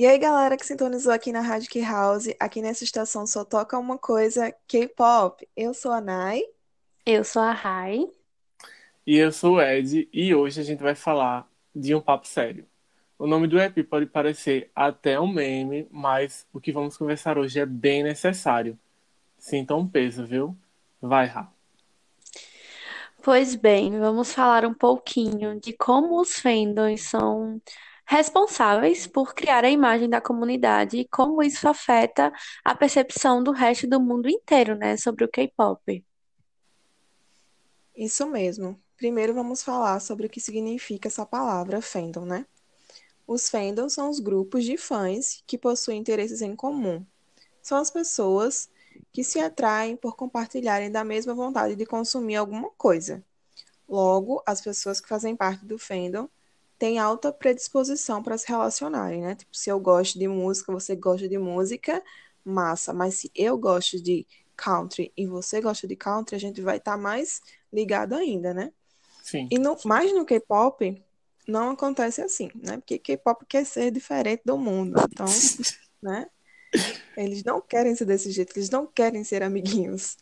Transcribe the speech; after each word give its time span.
E 0.00 0.06
aí, 0.06 0.16
galera 0.16 0.56
que 0.56 0.64
sintonizou 0.64 1.12
aqui 1.12 1.30
na 1.30 1.42
Rádio 1.42 1.68
Key 1.68 1.82
House, 1.82 2.28
aqui 2.40 2.62
nessa 2.62 2.84
estação 2.84 3.26
só 3.26 3.44
toca 3.44 3.78
uma 3.78 3.98
coisa, 3.98 4.50
K-pop. 4.66 5.46
Eu 5.54 5.74
sou 5.74 5.92
a 5.92 6.00
Nai. 6.00 6.40
Eu 7.04 7.22
sou 7.22 7.42
a 7.42 7.52
Rai. 7.52 8.08
E 9.06 9.18
eu 9.18 9.30
sou 9.30 9.56
o 9.56 9.60
Ed, 9.60 10.08
e 10.10 10.34
hoje 10.34 10.58
a 10.58 10.64
gente 10.64 10.82
vai 10.82 10.94
falar 10.94 11.46
de 11.76 11.94
um 11.94 12.00
papo 12.00 12.26
sério. 12.26 12.66
O 13.18 13.26
nome 13.26 13.46
do 13.46 13.60
EP 13.60 13.84
pode 13.86 14.06
parecer 14.06 14.70
até 14.74 15.20
um 15.20 15.28
meme, 15.28 15.86
mas 15.90 16.46
o 16.50 16.58
que 16.58 16.72
vamos 16.72 16.96
conversar 16.96 17.36
hoje 17.36 17.60
é 17.60 17.66
bem 17.66 18.02
necessário. 18.02 18.78
Sinta 19.36 19.74
um 19.74 19.86
peso, 19.86 20.24
viu? 20.24 20.56
Vai, 20.98 21.26
Rá. 21.26 21.52
Pois 23.22 23.54
bem, 23.54 23.98
vamos 23.98 24.32
falar 24.32 24.64
um 24.64 24.72
pouquinho 24.72 25.60
de 25.60 25.74
como 25.74 26.18
os 26.18 26.40
fandoms 26.40 27.02
são 27.02 27.60
responsáveis 28.10 29.06
por 29.06 29.36
criar 29.36 29.64
a 29.64 29.70
imagem 29.70 30.08
da 30.10 30.20
comunidade 30.20 30.96
e 30.96 31.08
como 31.08 31.44
isso 31.44 31.68
afeta 31.68 32.32
a 32.64 32.74
percepção 32.74 33.40
do 33.40 33.52
resto 33.52 33.86
do 33.86 34.00
mundo 34.00 34.28
inteiro, 34.28 34.74
né, 34.74 34.96
sobre 34.96 35.24
o 35.24 35.28
K-pop. 35.28 36.04
Isso 37.94 38.26
mesmo. 38.26 38.76
Primeiro 38.96 39.32
vamos 39.32 39.62
falar 39.62 40.00
sobre 40.00 40.26
o 40.26 40.28
que 40.28 40.40
significa 40.40 41.06
essa 41.06 41.24
palavra 41.24 41.80
fandom, 41.80 42.24
né? 42.24 42.46
Os 43.28 43.48
fandoms 43.48 43.92
são 43.92 44.10
os 44.10 44.18
grupos 44.18 44.64
de 44.64 44.76
fãs 44.76 45.44
que 45.46 45.56
possuem 45.56 46.00
interesses 46.00 46.42
em 46.42 46.56
comum. 46.56 47.06
São 47.62 47.78
as 47.78 47.92
pessoas 47.92 48.68
que 49.12 49.22
se 49.22 49.38
atraem 49.38 49.94
por 49.94 50.16
compartilharem 50.16 50.90
da 50.90 51.04
mesma 51.04 51.32
vontade 51.32 51.76
de 51.76 51.86
consumir 51.86 52.34
alguma 52.34 52.70
coisa. 52.70 53.24
Logo, 53.88 54.42
as 54.44 54.60
pessoas 54.60 55.00
que 55.00 55.08
fazem 55.08 55.36
parte 55.36 55.64
do 55.64 55.78
fandom 55.78 56.28
tem 56.80 56.98
alta 56.98 57.30
predisposição 57.30 58.22
para 58.22 58.38
se 58.38 58.48
relacionarem, 58.48 59.20
né? 59.20 59.34
Tipo, 59.34 59.54
se 59.54 59.68
eu 59.68 59.78
gosto 59.78 60.18
de 60.18 60.26
música, 60.26 60.72
você 60.72 60.96
gosta 60.96 61.28
de 61.28 61.36
música, 61.36 62.02
massa. 62.42 62.94
Mas 62.94 63.16
se 63.16 63.30
eu 63.34 63.58
gosto 63.58 64.02
de 64.02 64.26
country 64.56 65.12
e 65.14 65.26
você 65.26 65.60
gosta 65.60 65.86
de 65.86 65.94
country, 65.94 66.36
a 66.36 66.38
gente 66.40 66.62
vai 66.62 66.78
estar 66.78 66.92
tá 66.92 66.96
mais 66.96 67.42
ligado 67.70 68.14
ainda, 68.14 68.54
né? 68.54 68.72
Sim. 69.22 69.46
E 69.50 69.58
no, 69.58 69.76
mais 69.84 70.10
no 70.14 70.24
K-pop, 70.24 71.04
não 71.46 71.68
acontece 71.68 72.22
assim, 72.22 72.50
né? 72.54 72.78
Porque 72.78 72.98
K-pop 72.98 73.44
quer 73.44 73.66
ser 73.66 73.90
diferente 73.90 74.40
do 74.42 74.56
mundo. 74.56 74.98
Então, 75.12 75.26
né? 76.02 76.28
Eles 77.14 77.44
não 77.44 77.60
querem 77.60 77.94
ser 77.94 78.06
desse 78.06 78.30
jeito, 78.30 78.56
eles 78.56 78.70
não 78.70 78.86
querem 78.86 79.22
ser 79.22 79.42
amiguinhos. 79.42 80.16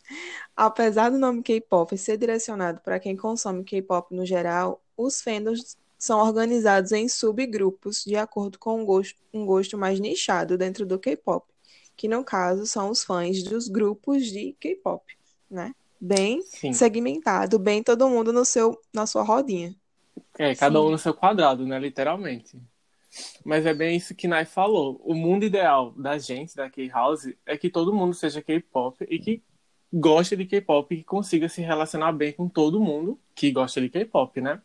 Apesar 0.57 1.09
do 1.09 1.17
nome 1.17 1.41
K-pop 1.41 1.97
ser 1.97 2.17
direcionado 2.17 2.81
para 2.81 2.99
quem 2.99 3.15
consome 3.15 3.63
K-pop 3.63 4.13
no 4.13 4.25
geral, 4.25 4.83
os 4.97 5.21
fandoms 5.21 5.77
são 5.99 6.21
organizados 6.21 6.93
em 6.93 7.09
subgrupos 7.09 8.05
de 8.05 8.15
acordo 8.15 8.57
com 8.57 8.81
um 8.81 8.85
gosto, 8.85 9.19
um 9.33 9.45
gosto 9.45 9.77
mais 9.77 9.99
nichado 9.99 10.57
dentro 10.57 10.85
do 10.85 10.97
K-pop, 10.97 11.45
que 11.97 12.07
no 12.07 12.23
caso 12.23 12.65
são 12.65 12.89
os 12.89 13.03
fãs 13.03 13.43
dos 13.43 13.67
grupos 13.67 14.25
de 14.25 14.55
K-pop, 14.57 15.03
né? 15.51 15.75
Bem 15.99 16.41
Sim. 16.43 16.71
segmentado, 16.71 17.59
bem 17.59 17.83
todo 17.83 18.07
mundo 18.07 18.31
no 18.31 18.45
seu, 18.45 18.79
na 18.93 19.05
sua 19.05 19.23
rodinha. 19.23 19.75
É, 20.37 20.55
cada 20.55 20.79
Sim. 20.79 20.85
um 20.85 20.91
no 20.91 20.97
seu 20.97 21.13
quadrado, 21.13 21.67
né? 21.67 21.77
Literalmente. 21.77 22.57
Mas 23.43 23.65
é 23.65 23.73
bem 23.73 23.97
isso 23.97 24.15
que 24.15 24.27
Nai 24.27 24.45
falou. 24.45 25.01
O 25.03 25.13
mundo 25.13 25.43
ideal 25.43 25.91
da 25.97 26.17
gente, 26.17 26.55
da 26.55 26.69
K-House, 26.69 27.33
é 27.45 27.57
que 27.57 27.69
todo 27.69 27.93
mundo 27.93 28.13
seja 28.13 28.41
K-pop 28.41 29.05
e 29.09 29.19
que 29.19 29.43
goste 29.91 30.37
de 30.37 30.45
K-pop 30.45 30.93
e 30.93 30.99
que 30.99 31.03
consiga 31.03 31.49
se 31.49 31.61
relacionar 31.61 32.13
bem 32.13 32.31
com 32.31 32.47
todo 32.47 32.79
mundo 32.79 33.19
que 33.35 33.51
gosta 33.51 33.81
de 33.81 33.89
K-pop, 33.89 34.39
né? 34.39 34.61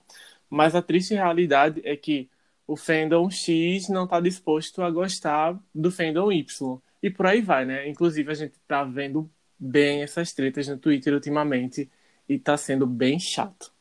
Mas 0.49 0.75
a 0.75 0.83
triste 0.83 1.15
realidade 1.15 1.81
é 1.85 1.97
que 1.97 2.31
o 2.67 2.77
fandom 2.77 3.31
X 3.31 3.89
não 3.89 4.05
está 4.05 4.21
disposto 4.21 4.83
a 4.83 4.91
gostar 4.91 5.59
do 5.75 5.91
fandom 5.91 6.33
Y. 6.33 6.81
E 7.03 7.11
por 7.11 7.27
aí 7.27 7.41
vai, 7.43 7.65
né? 7.65 7.89
Inclusive, 7.89 8.31
a 8.31 8.35
gente 8.35 8.55
está 8.55 8.85
vendo 8.85 9.31
bem 9.59 10.03
essas 10.03 10.33
tretas 10.33 10.69
no 10.69 10.79
Twitter 10.79 11.13
ultimamente 11.15 11.91
e 12.29 12.35
está 12.35 12.57
sendo 12.57 12.87
bem 12.87 13.19
chato. 13.19 13.73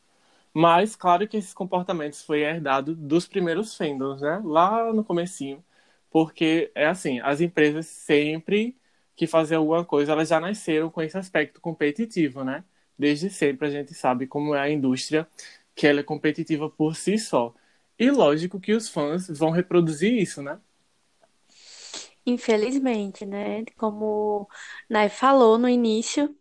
Mas, 0.53 0.95
claro 0.95 1.27
que 1.27 1.37
esses 1.37 1.53
comportamentos 1.53 2.21
foi 2.23 2.41
herdado 2.41 2.95
dos 2.95 3.27
primeiros 3.27 3.75
fandoms, 3.75 4.21
né? 4.21 4.41
Lá 4.43 4.93
no 4.93 5.03
comecinho. 5.03 5.63
Porque, 6.11 6.71
é 6.75 6.85
assim, 6.87 7.19
as 7.21 7.41
empresas 7.41 7.87
sempre 7.87 8.77
que 9.15 9.27
fazem 9.27 9.57
alguma 9.57 9.85
coisa, 9.85 10.11
elas 10.11 10.29
já 10.29 10.39
nasceram 10.39 10.89
com 10.89 11.01
esse 11.01 11.17
aspecto 11.17 11.61
competitivo, 11.61 12.43
né? 12.43 12.63
Desde 12.97 13.29
sempre 13.29 13.67
a 13.67 13.71
gente 13.71 13.93
sabe 13.93 14.27
como 14.27 14.53
é 14.55 14.61
a 14.61 14.69
indústria 14.69 15.27
que 15.75 15.87
ela 15.87 16.01
é 16.01 16.03
competitiva 16.03 16.69
por 16.69 16.95
si 16.95 17.17
só. 17.17 17.53
E 17.97 18.09
lógico 18.09 18.59
que 18.59 18.73
os 18.73 18.89
fãs 18.89 19.27
vão 19.29 19.51
reproduzir 19.51 20.13
isso, 20.13 20.41
né? 20.41 20.59
Infelizmente, 22.25 23.25
né? 23.25 23.63
Como 23.77 24.47
Nai 24.89 25.09
falou 25.09 25.57
no 25.57 25.67
início, 25.67 26.33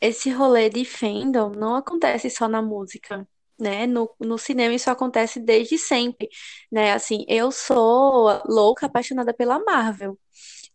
esse 0.00 0.30
rolê 0.30 0.70
de 0.70 0.84
fandom 0.84 1.50
não 1.50 1.74
acontece 1.74 2.30
só 2.30 2.48
na 2.48 2.62
música, 2.62 3.26
né? 3.58 3.86
No, 3.86 4.10
no 4.20 4.38
cinema 4.38 4.74
isso 4.74 4.90
acontece 4.90 5.40
desde 5.40 5.76
sempre, 5.76 6.28
né? 6.70 6.92
Assim, 6.92 7.24
eu 7.28 7.50
sou 7.50 8.42
louca, 8.46 8.86
apaixonada 8.86 9.34
pela 9.34 9.58
Marvel, 9.58 10.18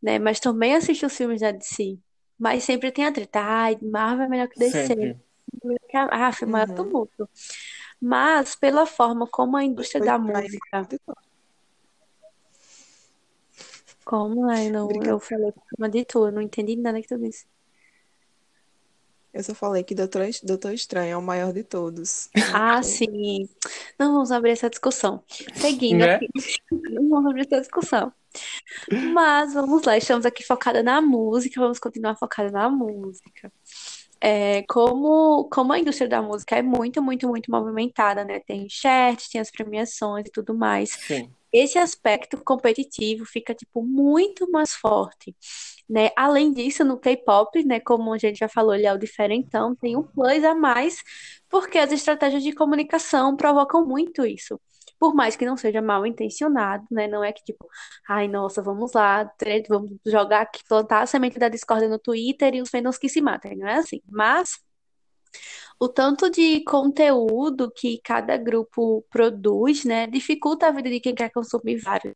né? 0.01 0.19
Mas 0.19 0.39
também 0.39 0.75
assisto 0.75 1.05
os 1.05 1.15
filmes 1.15 1.41
da 1.41 1.51
DC. 1.51 1.97
Mas 2.37 2.63
sempre 2.63 2.91
tem 2.91 3.05
a 3.05 3.11
treta, 3.11 3.39
ai, 3.39 3.77
Marvel 3.81 4.25
é 4.25 4.29
melhor 4.29 4.47
que 4.49 4.59
DC. 4.59 4.87
Sempre. 4.87 5.17
Ah, 5.93 6.31
foi 6.31 6.47
maior 6.47 6.69
uhum. 6.69 6.75
tumulto 6.75 7.29
mas 8.01 8.55
pela 8.55 8.85
forma 8.85 9.27
como 9.27 9.57
a 9.57 9.63
indústria 9.63 10.03
da 10.03 10.17
música. 10.17 10.87
Como 14.05 14.49
é? 14.49 14.69
Não, 14.69 14.89
eu 15.03 15.19
falei 15.19 15.51
por 15.51 15.63
cima 15.75 15.89
de 15.89 16.05
tu, 16.05 16.25
eu 16.25 16.31
não 16.31 16.41
entendi 16.41 16.75
nada 16.75 17.01
que 17.01 17.07
tu 17.07 17.17
disse. 17.17 17.45
Eu 19.31 19.43
só 19.43 19.53
falei 19.53 19.83
que 19.83 19.93
Doutor, 19.93 20.27
Doutor 20.41 20.73
Estranho 20.73 21.11
é 21.13 21.17
o 21.17 21.21
maior 21.21 21.53
de 21.53 21.63
todos. 21.63 22.29
Ah, 22.51 22.81
sim. 22.81 23.47
Não 23.99 24.13
vamos 24.13 24.31
abrir 24.31 24.51
essa 24.51 24.69
discussão. 24.69 25.23
Seguindo 25.53 25.99
né? 25.99 26.15
aqui. 26.15 26.27
Não 26.71 27.07
vamos 27.09 27.29
abrir 27.29 27.45
essa 27.45 27.61
discussão. 27.61 28.11
Mas 29.13 29.53
vamos 29.53 29.83
lá, 29.83 29.97
estamos 29.97 30.25
aqui 30.25 30.43
focada 30.43 30.81
na 30.81 31.01
música, 31.01 31.61
vamos 31.61 31.79
continuar 31.79 32.15
focada 32.15 32.49
na 32.49 32.69
música 32.69 33.51
é, 34.21 34.63
como, 34.63 35.45
como 35.45 35.73
a 35.73 35.79
indústria 35.79 36.07
da 36.09 36.21
música 36.21 36.55
é 36.55 36.61
muito, 36.61 37.01
muito, 37.01 37.27
muito 37.27 37.49
movimentada, 37.49 38.25
né? 38.25 38.39
Tem 38.39 38.67
chat, 38.69 39.29
tem 39.29 39.39
as 39.39 39.51
premiações 39.51 40.25
e 40.27 40.31
tudo 40.31 40.53
mais. 40.53 40.91
Sim. 40.91 41.29
Esse 41.51 41.79
aspecto 41.79 42.37
competitivo 42.43 43.25
fica, 43.25 43.55
tipo, 43.55 43.81
muito 43.81 44.49
mais 44.51 44.73
forte, 44.73 45.35
né? 45.89 46.09
Além 46.15 46.53
disso, 46.53 46.83
no 46.85 46.99
K-pop, 46.99 47.63
né, 47.65 47.79
como 47.79 48.13
a 48.13 48.17
gente 48.17 48.37
já 48.37 48.47
falou, 48.47 48.75
ele 48.75 48.85
é 48.85 48.93
o 48.93 48.99
diferentão, 48.99 49.75
tem 49.75 49.97
um 49.97 50.03
plus 50.03 50.43
a 50.43 50.53
mais, 50.53 51.01
porque 51.49 51.79
as 51.79 51.91
estratégias 51.91 52.43
de 52.43 52.51
comunicação 52.53 53.35
provocam 53.35 53.85
muito 53.85 54.25
isso 54.25 54.59
por 54.99 55.15
mais 55.15 55.35
que 55.35 55.45
não 55.45 55.57
seja 55.57 55.81
mal 55.81 56.05
intencionado, 56.05 56.85
né? 56.91 57.07
Não 57.07 57.23
é 57.23 57.31
que 57.31 57.43
tipo, 57.43 57.67
ai, 58.07 58.27
nossa, 58.27 58.61
vamos 58.61 58.93
lá, 58.93 59.31
vamos 59.69 59.91
jogar 60.05 60.41
aqui, 60.41 60.61
plantar 60.67 61.01
a 61.03 61.05
semente 61.07 61.39
da 61.39 61.49
discórdia 61.49 61.87
no 61.89 61.97
Twitter 61.99 62.55
e 62.55 62.61
os 62.61 62.69
fandoms 62.69 62.97
que 62.97 63.09
se 63.09 63.21
matem, 63.21 63.55
não 63.57 63.67
é 63.67 63.75
assim. 63.75 64.01
Mas 64.09 64.59
o 65.79 65.87
tanto 65.87 66.29
de 66.29 66.63
conteúdo 66.65 67.71
que 67.71 67.99
cada 68.03 68.37
grupo 68.37 69.03
produz, 69.09 69.85
né, 69.85 70.07
dificulta 70.07 70.67
a 70.67 70.71
vida 70.71 70.89
de 70.89 70.99
quem 70.99 71.15
quer 71.15 71.31
consumir 71.31 71.77
vários. 71.77 72.15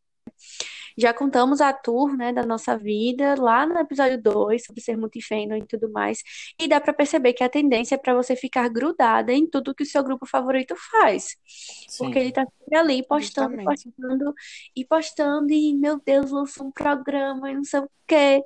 Já 0.97 1.13
contamos 1.13 1.61
a 1.61 1.73
tour, 1.73 2.15
né, 2.15 2.31
da 2.31 2.45
nossa 2.45 2.77
vida 2.77 3.35
lá 3.39 3.65
no 3.65 3.77
episódio 3.77 4.21
2 4.21 4.65
sobre 4.65 4.81
ser 4.81 4.97
multifandom 4.97 5.57
e 5.57 5.65
tudo 5.65 5.91
mais. 5.91 6.21
E 6.59 6.67
dá 6.67 6.79
para 6.79 6.93
perceber 6.93 7.33
que 7.33 7.43
a 7.43 7.49
tendência 7.49 7.95
é 7.95 7.97
para 7.97 8.13
você 8.13 8.35
ficar 8.35 8.67
grudada 8.69 9.31
em 9.31 9.47
tudo 9.47 9.73
que 9.73 9.83
o 9.83 9.85
seu 9.85 10.03
grupo 10.03 10.25
favorito 10.25 10.75
faz. 10.75 11.35
Sim. 11.45 12.05
Porque 12.05 12.19
ele 12.19 12.31
tá 12.31 12.45
sempre 12.45 12.77
ali 12.77 13.05
postando, 13.05 13.55
Justamente. 13.55 13.91
postando 13.91 14.33
e 14.75 14.85
postando 14.85 15.51
e 15.51 15.73
meu 15.73 15.99
Deus, 16.03 16.31
lançou 16.31 16.67
um 16.67 16.71
programa 16.71 17.51
e 17.51 17.55
não 17.55 17.63
sei 17.63 17.79
o 17.81 17.89
quê. 18.07 18.43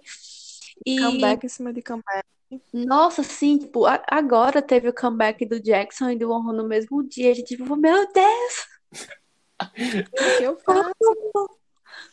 E 0.85 0.99
comeback 0.99 1.45
em 1.45 1.49
cima 1.49 1.73
de 1.73 1.81
comeback. 1.81 2.25
Nossa, 2.71 3.23
sim, 3.23 3.57
tipo, 3.57 3.83
agora 4.07 4.61
teve 4.61 4.87
o 4.87 4.93
comeback 4.93 5.45
do 5.45 5.59
Jackson 5.59 6.11
e 6.11 6.17
do 6.17 6.31
Honro 6.31 6.53
no 6.53 6.67
mesmo 6.67 7.03
dia. 7.03 7.31
A 7.31 7.33
gente, 7.33 7.57
tipo, 7.57 7.75
meu 7.75 8.11
Deus! 8.11 8.67
O 9.59 10.37
que 10.37 10.43
eu 10.43 10.55
faço? 10.59 11.57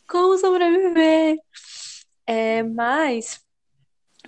Como 0.07 0.37
sobreviver. 0.37 1.37
É, 2.27 2.63
mas 2.63 3.39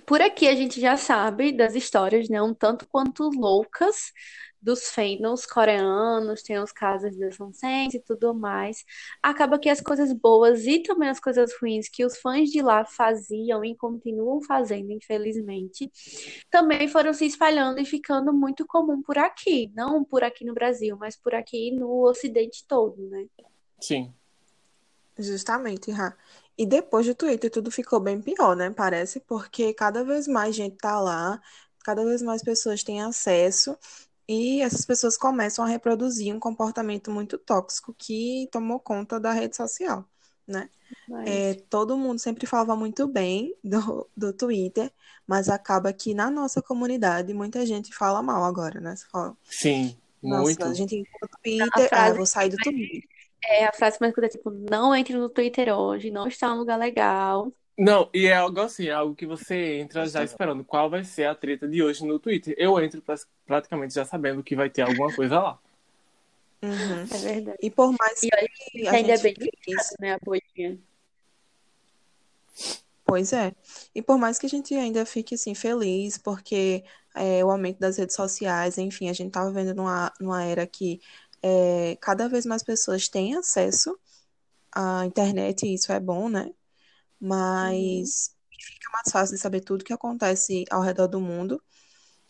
por 0.06 0.22
aqui 0.22 0.48
a 0.48 0.54
gente 0.54 0.80
já 0.80 0.96
sabe 0.96 1.52
das 1.52 1.74
histórias, 1.74 2.28
né? 2.28 2.40
Um 2.40 2.54
tanto 2.54 2.86
quanto 2.88 3.28
loucas 3.30 4.12
dos 4.60 4.88
fandoms 4.90 5.46
coreanos, 5.46 6.42
tem 6.42 6.58
os 6.58 6.72
casos 6.72 7.16
da 7.16 7.30
Sunsense 7.30 7.98
e 7.98 8.02
tudo 8.02 8.34
mais. 8.34 8.84
Acaba 9.22 9.58
que 9.58 9.68
as 9.68 9.80
coisas 9.80 10.12
boas 10.12 10.66
e 10.66 10.80
também 10.82 11.08
as 11.08 11.20
coisas 11.20 11.52
ruins 11.60 11.88
que 11.88 12.04
os 12.04 12.18
fãs 12.18 12.50
de 12.50 12.60
lá 12.60 12.84
faziam 12.84 13.64
e 13.64 13.76
continuam 13.76 14.42
fazendo, 14.42 14.90
infelizmente, 14.90 15.90
também 16.50 16.88
foram 16.88 17.12
se 17.12 17.26
espalhando 17.26 17.80
e 17.80 17.84
ficando 17.84 18.32
muito 18.32 18.66
comum 18.66 19.00
por 19.02 19.18
aqui. 19.18 19.70
Não 19.74 20.04
por 20.04 20.24
aqui 20.24 20.44
no 20.44 20.54
Brasil, 20.54 20.96
mas 20.98 21.16
por 21.16 21.34
aqui 21.34 21.70
no 21.70 22.04
Ocidente 22.06 22.64
todo, 22.66 22.96
né? 23.08 23.26
Sim. 23.80 24.12
Justamente, 25.18 25.90
Ra. 25.90 26.16
E 26.56 26.66
depois 26.66 27.06
do 27.06 27.14
Twitter 27.14 27.50
tudo 27.50 27.70
ficou 27.70 28.00
bem 28.00 28.20
pior, 28.20 28.54
né? 28.56 28.70
Parece, 28.70 29.20
porque 29.20 29.74
cada 29.74 30.04
vez 30.04 30.26
mais 30.28 30.54
gente 30.54 30.76
tá 30.76 31.00
lá, 31.00 31.40
cada 31.84 32.04
vez 32.04 32.22
mais 32.22 32.42
pessoas 32.42 32.82
têm 32.84 33.02
acesso 33.02 33.76
e 34.28 34.60
essas 34.62 34.84
pessoas 34.86 35.16
começam 35.16 35.64
a 35.64 35.68
reproduzir 35.68 36.34
um 36.34 36.40
comportamento 36.40 37.10
muito 37.10 37.38
tóxico 37.38 37.94
que 37.94 38.48
tomou 38.52 38.78
conta 38.80 39.18
da 39.20 39.32
rede 39.32 39.56
social, 39.56 40.04
né? 40.46 40.70
Mas, 41.06 41.40
É, 41.40 41.54
todo 41.70 41.96
mundo 41.98 42.18
sempre 42.20 42.46
falava 42.46 42.76
muito 42.76 43.06
bem 43.08 43.54
do, 43.64 44.08
do 44.16 44.32
Twitter, 44.32 44.92
mas 45.26 45.48
acaba 45.48 45.92
que 45.92 46.14
na 46.14 46.30
nossa 46.30 46.62
comunidade 46.62 47.34
muita 47.34 47.66
gente 47.66 47.94
fala 47.94 48.22
mal 48.22 48.44
agora, 48.44 48.80
né? 48.80 48.94
Fala, 49.12 49.36
Sim, 49.50 49.96
nossa, 50.26 50.56
muito. 50.56 50.68
a 50.68 50.74
gente 50.74 50.96
entra 50.96 51.12
no 51.22 51.28
Twitter, 51.42 51.90
ah, 51.92 52.08
eu 52.10 52.14
vou 52.16 52.26
sair 52.26 52.50
do 52.50 52.58
Twitter. 52.60 53.08
É 53.44 53.66
a 53.66 53.72
frase 53.72 53.98
mais 54.00 54.14
curta, 54.14 54.28
tipo, 54.28 54.50
não 54.50 54.94
entre 54.94 55.16
no 55.16 55.28
Twitter 55.28 55.68
hoje, 55.76 56.10
não 56.10 56.26
está 56.26 56.52
um 56.52 56.58
lugar 56.58 56.78
legal. 56.78 57.52
Não, 57.78 58.10
e 58.12 58.26
é 58.26 58.34
algo 58.34 58.60
assim, 58.60 58.88
é 58.88 58.92
algo 58.92 59.14
que 59.14 59.24
você 59.24 59.78
entra 59.78 60.04
já 60.06 60.24
esperando 60.24 60.64
qual 60.64 60.90
vai 60.90 61.04
ser 61.04 61.26
a 61.26 61.34
treta 61.34 61.68
de 61.68 61.80
hoje 61.80 62.04
no 62.04 62.18
Twitter. 62.18 62.54
Eu 62.58 62.78
entro 62.80 63.00
pra- 63.00 63.14
praticamente 63.46 63.94
já 63.94 64.04
sabendo 64.04 64.42
que 64.42 64.56
vai 64.56 64.68
ter 64.68 64.82
alguma 64.82 65.14
coisa 65.14 65.38
lá. 65.38 65.58
Uhum. 66.60 67.02
É 67.02 67.18
verdade. 67.18 67.58
E 67.62 67.70
por 67.70 67.94
mais 67.96 68.20
E 68.20 68.28
olha 68.36 68.48
que 68.48 68.88
a 68.88 68.92
ainda 68.92 69.12
é 69.12 69.16
gente 69.16 69.38
bem 69.38 69.50
limitado, 69.66 69.88
né, 70.00 70.14
a 70.14 70.18
bolinha. 70.18 70.78
Pois 73.04 73.32
é. 73.32 73.52
E 73.94 74.02
por 74.02 74.18
mais 74.18 74.38
que 74.38 74.46
a 74.46 74.48
gente 74.48 74.74
ainda 74.74 75.06
fique 75.06 75.36
assim 75.36 75.54
feliz, 75.54 76.18
porque 76.18 76.84
é, 77.14 77.44
o 77.44 77.50
aumento 77.50 77.78
das 77.78 77.96
redes 77.96 78.16
sociais, 78.16 78.76
enfim, 78.76 79.08
a 79.08 79.12
gente 79.12 79.30
tá 79.30 79.46
vivendo 79.46 79.74
numa, 79.74 80.12
numa 80.20 80.44
era 80.44 80.66
que 80.66 81.00
é, 81.42 81.96
cada 82.00 82.28
vez 82.28 82.46
mais 82.46 82.62
pessoas 82.62 83.08
têm 83.08 83.36
acesso 83.36 83.98
à 84.72 85.04
internet, 85.06 85.66
e 85.66 85.74
isso 85.74 85.92
é 85.92 86.00
bom, 86.00 86.28
né? 86.28 86.50
Mas 87.20 88.34
fica 88.60 88.90
mais 88.92 89.10
fácil 89.10 89.34
de 89.36 89.40
saber 89.40 89.60
tudo 89.60 89.84
que 89.84 89.92
acontece 89.92 90.64
ao 90.70 90.82
redor 90.82 91.06
do 91.06 91.20
mundo. 91.20 91.62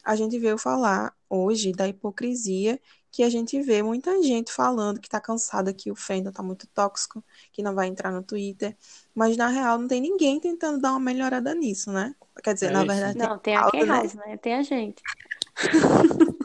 A 0.05 0.17
gente 0.17 0.39
veio 0.39 0.57
falar 0.59 1.15
hoje 1.29 1.73
da 1.73 1.89
hipocrisia 1.89 2.81
que 3.11 3.23
a 3.23 3.31
gente 3.31 3.61
vê 3.63 3.83
muita 3.83 4.23
gente 4.23 4.53
falando 4.53 5.01
que 5.01 5.09
tá 5.09 5.21
cansada, 5.21 5.73
que 5.73 5.91
o 5.91 5.97
fandom 5.97 6.31
tá 6.31 6.43
muito 6.43 6.67
tóxico, 6.69 7.25
que 7.53 7.63
não 7.63 7.75
vai 7.75 7.89
entrar 7.89 8.13
no 8.13 8.23
Twitter. 8.23 8.77
Mas 9.15 9.37
na 9.37 9.49
real 9.49 9.79
não 9.79 9.89
tem 9.89 10.01
ninguém 10.01 10.39
tentando 10.39 10.81
dar 10.81 10.91
uma 10.93 11.01
melhorada 11.01 11.55
nisso, 11.55 11.91
né? 11.91 12.15
Quer 12.43 12.55
dizer, 12.55 12.67
É 12.67 12.71
na 12.71 12.85
isso. 12.85 12.89
verdade 12.89 13.19
tem 13.19 13.29
Não, 13.29 13.39
tem 13.39 13.57
a 13.57 13.61
falta, 13.63 13.87
né? 13.87 14.03
Né? 14.27 14.37
Tem 14.37 14.55
a 14.55 14.63
gente. 14.63 15.03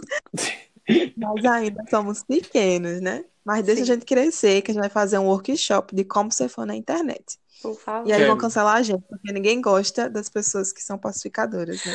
Nós 1.17 1.45
ainda 1.45 1.83
somos 1.89 2.23
pequenos, 2.23 3.01
né? 3.01 3.25
Mas 3.45 3.65
deixa 3.65 3.81
a 3.81 3.85
Sim. 3.85 3.93
gente 3.93 4.05
crescer, 4.05 4.61
que 4.61 4.71
a 4.71 4.73
gente 4.73 4.81
vai 4.81 4.89
fazer 4.89 5.17
um 5.17 5.25
workshop 5.27 5.93
de 5.95 6.03
como 6.03 6.31
ser 6.31 6.47
fã 6.47 6.65
na 6.65 6.75
internet. 6.75 7.37
Por 7.61 7.75
favor. 7.79 8.07
E 8.09 8.11
aí 8.13 8.25
vão 8.25 8.37
cancelar 8.37 8.75
a 8.75 8.81
gente, 8.81 9.01
porque 9.07 9.31
ninguém 9.31 9.61
gosta 9.61 10.09
das 10.09 10.27
pessoas 10.29 10.71
que 10.73 10.81
são 10.81 10.97
pacificadoras, 10.97 11.83
né? 11.83 11.93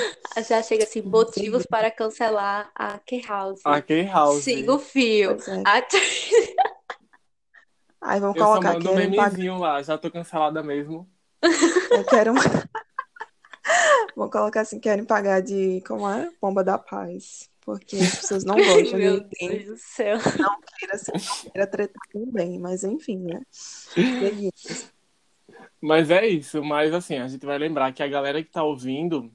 Já 0.48 0.62
chega 0.62 0.84
assim, 0.84 1.02
motivos 1.02 1.66
para 1.66 1.90
cancelar 1.90 2.70
a 2.74 2.98
K-House. 2.98 3.60
A 3.64 3.82
K-House. 3.82 4.44
Siga 4.44 4.74
o 4.74 4.78
fio. 4.78 5.32
É. 5.32 5.62
A- 5.66 5.82
Aí 8.00 8.20
vamos 8.20 8.36
Eu 8.36 8.44
colocar 8.46 8.76
um 8.76 8.80
querem 8.80 9.10
pagar. 9.14 9.30
memezinho 9.30 9.58
lá, 9.58 9.82
já 9.82 9.98
tô 9.98 10.10
cancelada 10.10 10.62
mesmo. 10.62 11.08
Eu 11.42 12.04
quero. 12.08 12.32
Vamos 14.16 14.30
colocar 14.32 14.60
assim, 14.60 14.78
querem 14.80 15.04
pagar 15.04 15.40
de. 15.42 15.82
Como 15.86 16.08
é? 16.08 16.30
Bomba 16.40 16.62
da 16.62 16.78
paz. 16.78 17.50
Porque 17.68 17.96
as 17.96 18.16
pessoas 18.16 18.44
não 18.46 18.56
gostam 18.56 18.96
Meu 18.98 19.20
de 19.20 19.28
Deus 19.38 19.64
do 19.66 19.76
céu. 19.76 20.16
queira, 20.78 20.96
ser- 20.96 21.12
não 21.12 21.50
queira 21.52 21.66
tretar 21.66 22.02
também. 22.10 22.58
Mas 22.58 22.82
enfim, 22.82 23.18
né? 23.18 23.42
Seguimos. 23.50 24.90
Mas 25.78 26.10
é 26.10 26.26
isso, 26.26 26.64
mas 26.64 26.94
assim, 26.94 27.18
a 27.18 27.28
gente 27.28 27.44
vai 27.44 27.58
lembrar 27.58 27.92
que 27.92 28.02
a 28.02 28.08
galera 28.08 28.42
que 28.42 28.50
tá 28.50 28.62
ouvindo, 28.64 29.30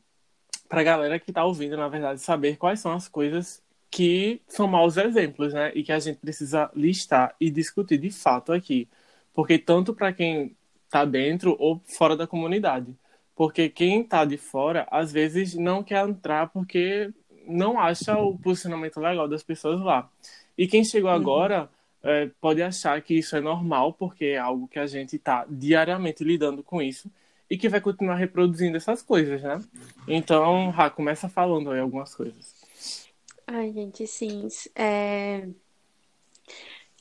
pra 0.68 0.82
galera 0.82 1.20
que 1.20 1.32
tá 1.32 1.46
ouvindo, 1.46 1.78
na 1.78 1.88
verdade, 1.88 2.22
saber 2.22 2.58
quais 2.58 2.80
são 2.80 2.92
as 2.92 3.08
coisas 3.08 3.62
que 3.92 4.42
são 4.48 4.68
maus 4.68 4.98
exemplos, 4.98 5.54
né? 5.54 5.72
E 5.76 5.84
que 5.84 5.92
a 5.92 6.00
gente 6.00 6.18
precisa 6.18 6.72
listar 6.76 7.36
e 7.40 7.52
discutir 7.52 8.00
de 8.00 8.10
fato 8.10 8.52
aqui. 8.52 8.90
Porque 9.32 9.60
tanto 9.60 9.94
pra 9.94 10.12
quem 10.12 10.58
tá 10.90 11.06
dentro 11.06 11.56
ou 11.60 11.80
fora 11.86 12.18
da 12.18 12.26
comunidade. 12.26 12.96
Porque 13.36 13.70
quem 13.70 14.04
tá 14.04 14.26
de 14.26 14.38
fora, 14.38 14.88
às 14.90 15.12
vezes 15.12 15.54
não 15.54 15.84
quer 15.84 16.04
entrar 16.08 16.48
porque 16.50 17.12
não 17.48 17.80
acha 17.80 18.18
o 18.18 18.38
posicionamento 18.38 19.00
legal 19.00 19.28
das 19.28 19.44
pessoas 19.44 19.82
lá. 19.82 20.10
E 20.58 20.68
quem 20.68 20.84
chegou 20.84 21.10
agora 21.10 21.70
é, 22.04 22.30
pode 22.40 22.62
achar 22.62 23.02
que 23.02 23.14
isso 23.14 23.36
é 23.36 23.42
normal, 23.42 23.94
porque 23.94 24.26
é 24.26 24.38
algo 24.38 24.68
que 24.68 24.80
a 24.80 24.88
gente 24.88 25.16
está 25.16 25.46
diariamente 25.50 26.24
lidando 26.24 26.62
com 26.62 26.82
isso 26.82 27.10
e 27.50 27.58
que 27.58 27.70
vai 27.70 27.80
continuar 27.80 28.16
reproduzindo 28.16 28.78
essas 28.78 29.02
coisas, 29.02 29.42
né? 29.42 29.62
Então, 30.08 30.70
Rá, 30.70 30.90
começa 30.90 31.30
falando 31.30 31.72
aí 31.72 31.80
algumas 31.80 32.14
coisas. 32.16 32.64
Ai, 33.46 33.72
gente, 33.72 34.08
sim. 34.08 34.48
É... 34.76 35.48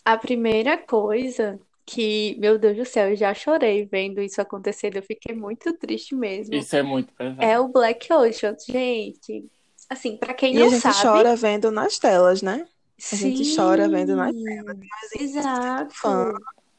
A 0.04 0.16
primeira 0.16 0.76
coisa 0.76 1.60
que, 1.84 2.36
meu 2.38 2.58
Deus 2.58 2.76
do 2.76 2.84
céu, 2.84 3.10
eu 3.10 3.16
já 3.16 3.34
chorei 3.34 3.84
vendo 3.84 4.20
isso 4.20 4.40
acontecer, 4.40 4.96
eu 4.96 5.02
fiquei 5.02 5.34
muito 5.34 5.72
triste 5.74 6.14
mesmo. 6.14 6.54
Isso 6.54 6.74
é 6.76 6.82
muito 6.82 7.12
pesado. 7.12 7.42
É 7.42 7.58
o 7.58 7.68
Black 7.68 8.12
Ocean, 8.12 8.56
gente. 8.68 9.44
Assim, 9.92 10.16
pra 10.16 10.34
quem 10.34 10.54
E 10.54 10.62
a 10.62 10.68
não 10.68 10.70
gente 10.70 10.92
sabe, 10.94 10.96
chora 11.00 11.34
vendo 11.36 11.70
nas 11.70 11.98
telas, 11.98 12.42
né? 12.42 12.66
A 13.10 13.16
gente 13.16 13.42
sim, 13.42 13.56
chora 13.56 13.88
vendo 13.88 14.14
nas 14.16 14.32
telas. 14.32 14.76
Mas 14.90 15.12
a 15.12 15.18
gente 15.22 15.50
exato. 15.54 15.94
fã 16.02 16.24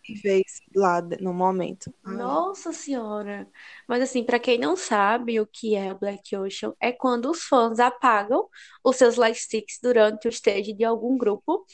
e 0.07 0.15
vê 0.19 0.39
isso 0.45 0.61
lá 0.75 1.01
no 1.21 1.33
momento. 1.33 1.93
Ai, 2.05 2.43
Nossa 2.45 2.73
Senhora! 2.73 3.47
Mas 3.87 4.01
assim, 4.03 4.25
para 4.25 4.37
quem 4.37 4.57
não 4.59 4.75
sabe 4.75 5.39
o 5.39 5.47
que 5.47 5.73
é 5.73 5.93
o 5.93 5.97
Black 5.97 6.35
Ocean, 6.35 6.73
é 6.81 6.91
quando 6.91 7.31
os 7.31 7.43
fãs 7.43 7.79
apagam 7.79 8.45
os 8.83 8.97
seus 8.97 9.15
lightsticks 9.15 9.79
durante 9.81 10.27
o 10.27 10.29
stage 10.29 10.73
de 10.73 10.83
algum 10.83 11.17
grupo. 11.17 11.65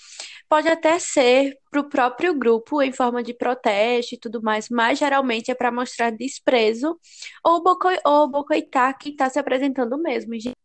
Pode 0.49 0.67
até 0.69 0.99
ser 0.99 1.57
para 1.71 1.81
o 1.81 1.89
próprio 1.89 2.33
grupo 2.35 2.81
em 2.81 2.91
forma 2.93 3.23
de 3.23 3.33
protesto 3.33 4.15
e 4.15 4.19
tudo 4.19 4.41
mais, 4.43 4.69
mas 4.69 4.99
geralmente 4.99 5.51
é 5.51 5.55
para 5.55 5.71
mostrar 5.71 6.11
desprezo 6.11 6.99
ou, 7.43 7.63
boco- 7.63 7.89
ou 8.05 8.29
boicotar 8.29 8.97
quem 8.99 9.13
está 9.13 9.29
se 9.29 9.39
apresentando 9.39 9.97
mesmo. 9.97 10.35
E, 10.35 10.39
gente, 10.41 10.57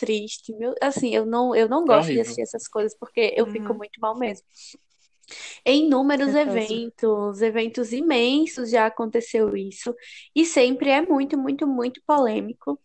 triste, 0.00 0.54
meu, 0.56 0.74
assim, 0.82 1.14
eu 1.14 1.26
não, 1.26 1.54
eu 1.56 1.68
não 1.68 1.86
É 1.86 1.94
gosto 1.94 2.12
de 2.12 2.20
horrível. 2.20 2.20
assistir 2.20 2.42
essas 2.42 2.68
coisas 2.68 2.96
porque 2.98 3.34
eu 3.36 3.46
fico 3.46 3.74
Uhum. 3.74 3.78
muito 3.78 4.00
mal 4.00 4.18
mesmo. 4.18 4.46
Em 5.64 5.86
inúmeros 5.86 6.34
É 6.34 6.34
eventos, 6.34 7.40
eventos 7.42 7.92
imensos 7.92 8.70
já 8.70 8.86
aconteceu 8.86 9.56
isso, 9.56 9.94
e 10.34 10.44
sempre 10.44 10.90
é 10.90 11.00
muito, 11.02 11.38
muito, 11.38 11.66
muito 11.66 12.00
polêmico. 12.06 12.80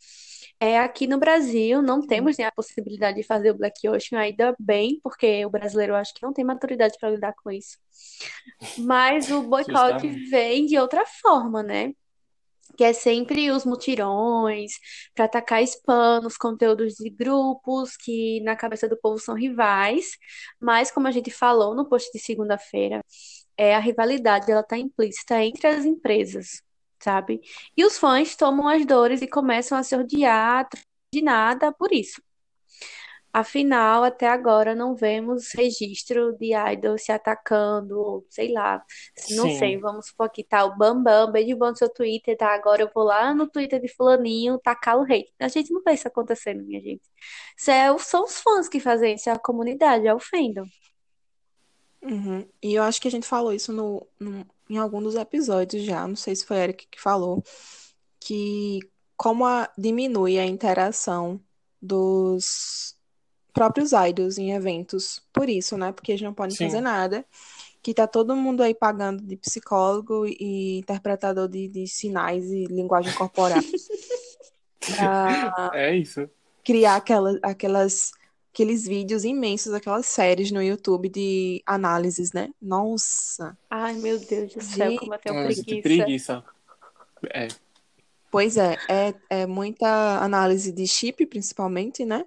É, 0.59 0.79
aqui 0.79 1.07
no 1.07 1.17
Brasil 1.19 1.81
não 1.81 2.01
temos 2.05 2.37
né, 2.37 2.45
a 2.45 2.51
possibilidade 2.51 3.17
de 3.17 3.23
fazer 3.23 3.51
o 3.51 3.57
Black 3.57 3.87
Ocean, 3.89 4.19
ainda 4.19 4.55
bem, 4.59 4.99
porque 5.03 5.45
o 5.45 5.49
brasileiro 5.49 5.95
acho 5.95 6.13
que 6.13 6.23
não 6.23 6.33
tem 6.33 6.45
maturidade 6.45 6.97
para 6.99 7.09
lidar 7.11 7.33
com 7.43 7.51
isso. 7.51 7.77
Mas 8.75 9.31
o 9.31 9.43
boicote 9.47 10.09
vem 10.29 10.65
de 10.65 10.77
outra 10.77 11.05
forma, 11.21 11.63
né? 11.63 11.93
Que 12.77 12.83
é 12.83 12.93
sempre 12.93 13.51
os 13.51 13.65
mutirões 13.65 14.73
para 15.13 15.25
atacar 15.25 15.61
spam 15.63 16.21
nos 16.21 16.37
conteúdos 16.37 16.95
de 16.95 17.09
grupos 17.09 17.95
que 17.95 18.41
na 18.41 18.55
cabeça 18.55 18.87
do 18.89 18.97
povo 18.97 19.17
são 19.19 19.35
rivais, 19.35 20.17
mas 20.59 20.91
como 20.91 21.07
a 21.07 21.11
gente 21.11 21.31
falou 21.31 21.75
no 21.75 21.87
post 21.87 22.11
de 22.11 22.19
segunda-feira, 22.19 23.01
é 23.57 23.75
a 23.75 23.79
rivalidade 23.79 24.51
ela 24.51 24.61
está 24.61 24.77
implícita 24.77 25.41
entre 25.43 25.67
as 25.67 25.85
empresas, 25.85 26.61
sabe? 27.01 27.41
E 27.77 27.85
os 27.85 27.97
fãs 27.97 28.35
tomam 28.35 28.67
as 28.67 28.85
dores 28.85 29.21
e 29.21 29.27
começam 29.27 29.77
a 29.77 29.83
se 29.83 29.95
odiar 29.95 30.67
de 31.13 31.21
nada 31.21 31.71
por 31.73 31.93
isso. 31.93 32.21
Afinal, 33.37 34.03
até 34.05 34.27
agora 34.29 34.73
não 34.73 34.95
vemos 34.95 35.51
registro 35.53 36.37
de 36.37 36.53
idol 36.55 36.97
se 36.97 37.11
atacando, 37.11 37.99
ou 37.99 38.25
sei 38.29 38.53
lá. 38.53 38.81
Não 39.31 39.49
Sim. 39.49 39.57
sei, 39.57 39.77
vamos 39.77 40.07
supor 40.07 40.29
que 40.29 40.41
tá 40.41 40.63
o 40.63 40.77
Bambam, 40.77 41.29
beijo 41.33 41.57
bom 41.57 41.69
no 41.71 41.75
seu 41.75 41.89
Twitter, 41.93 42.37
tá? 42.37 42.53
Agora 42.55 42.81
eu 42.83 42.89
vou 42.95 43.03
lá 43.03 43.33
no 43.33 43.45
Twitter 43.49 43.81
de 43.81 43.89
fulaninho 43.93 44.57
tacar 44.59 44.97
o 44.97 45.03
hate. 45.03 45.33
A 45.39 45.49
gente 45.49 45.69
não 45.73 45.81
vê 45.83 45.93
isso 45.93 46.07
acontecendo, 46.07 46.63
minha 46.63 46.79
gente. 46.81 47.03
Isso 47.57 47.69
é, 47.71 47.97
são 47.99 48.23
os 48.23 48.39
fãs 48.39 48.69
que 48.69 48.79
fazem 48.79 49.15
isso, 49.15 49.29
é 49.29 49.33
a 49.33 49.39
comunidade, 49.39 50.07
é 50.07 50.13
o 50.13 50.19
fandom. 50.19 50.63
Uhum. 52.01 52.47
E 52.61 52.73
eu 52.75 52.83
acho 52.83 53.01
que 53.01 53.07
a 53.07 53.11
gente 53.11 53.25
falou 53.27 53.51
isso 53.53 53.73
no, 53.73 54.07
no- 54.19 54.45
em 54.69 54.77
algum 54.77 55.01
dos 55.01 55.15
episódios 55.15 55.83
já, 55.83 56.07
não 56.07 56.15
sei 56.15 56.35
se 56.35 56.45
foi 56.45 56.57
a 56.57 56.63
Eric 56.65 56.87
que 56.87 57.01
falou, 57.01 57.43
que 58.19 58.79
como 59.17 59.45
a- 59.45 59.71
diminui 59.77 60.39
a 60.39 60.45
interação 60.45 61.43
dos 61.81 62.94
próprios 63.55 63.91
idols 63.93 64.37
em 64.37 64.51
eventos, 64.51 65.23
por 65.33 65.49
isso, 65.49 65.77
né? 65.77 65.93
Porque 65.93 66.11
eles 66.11 66.21
não 66.21 66.33
podem 66.33 66.55
Sim. 66.55 66.65
fazer 66.65 66.81
nada, 66.81 67.25
que 67.81 67.93
tá 67.93 68.05
todo 68.05 68.35
mundo 68.35 68.61
aí 68.61 68.75
pagando 68.75 69.23
de 69.23 69.37
psicólogo 69.37 70.25
e 70.27 70.79
interpretador 70.79 71.47
de, 71.47 71.69
de 71.69 71.87
sinais 71.87 72.43
e 72.51 72.65
linguagem 72.65 73.13
corporal 73.13 73.61
pra 74.97 75.71
É 75.73 75.95
isso. 75.95 76.29
criar 76.63 76.97
aquelas, 76.97 77.39
aquelas 77.41 78.11
aqueles 78.53 78.87
vídeos 78.87 79.25
imensos, 79.25 79.73
aquelas 79.73 80.05
séries 80.05 80.49
no 80.51 80.61
YouTube 80.61 81.09
de 81.09 81.61
análises, 81.65 82.31
né? 82.31 82.49
Nossa. 82.61 83.57
Ai, 83.69 83.93
meu 83.95 84.17
Deus 84.17 84.53
do 84.53 84.61
céu, 84.61 84.91
Gente, 84.91 84.99
como 84.99 85.13
eu 85.13 85.19
tenho 85.19 85.35
Nossa, 85.35 85.47
preguiça. 85.47 85.65
que 85.65 85.81
preguiça. 85.81 86.43
É, 87.33 87.47
Pois 88.31 88.57
é, 88.57 88.77
é, 88.89 89.13
é 89.29 89.45
muita 89.45 90.19
análise 90.19 90.71
de 90.71 90.85
chip, 90.87 91.25
principalmente, 91.25 92.03
né? 92.03 92.25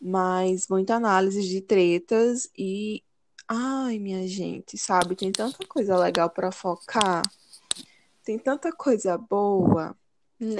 Mas 0.00 0.68
muita 0.68 0.94
análise 0.94 1.42
de 1.42 1.60
tretas 1.60 2.48
e. 2.56 3.02
Ai, 3.48 3.98
minha 3.98 4.26
gente, 4.26 4.76
sabe? 4.76 5.14
Tem 5.14 5.30
tanta 5.30 5.64
coisa 5.66 5.96
legal 5.96 6.28
pra 6.28 6.50
focar. 6.50 7.22
Tem 8.24 8.38
tanta 8.38 8.72
coisa 8.72 9.16
boa. 9.16 9.96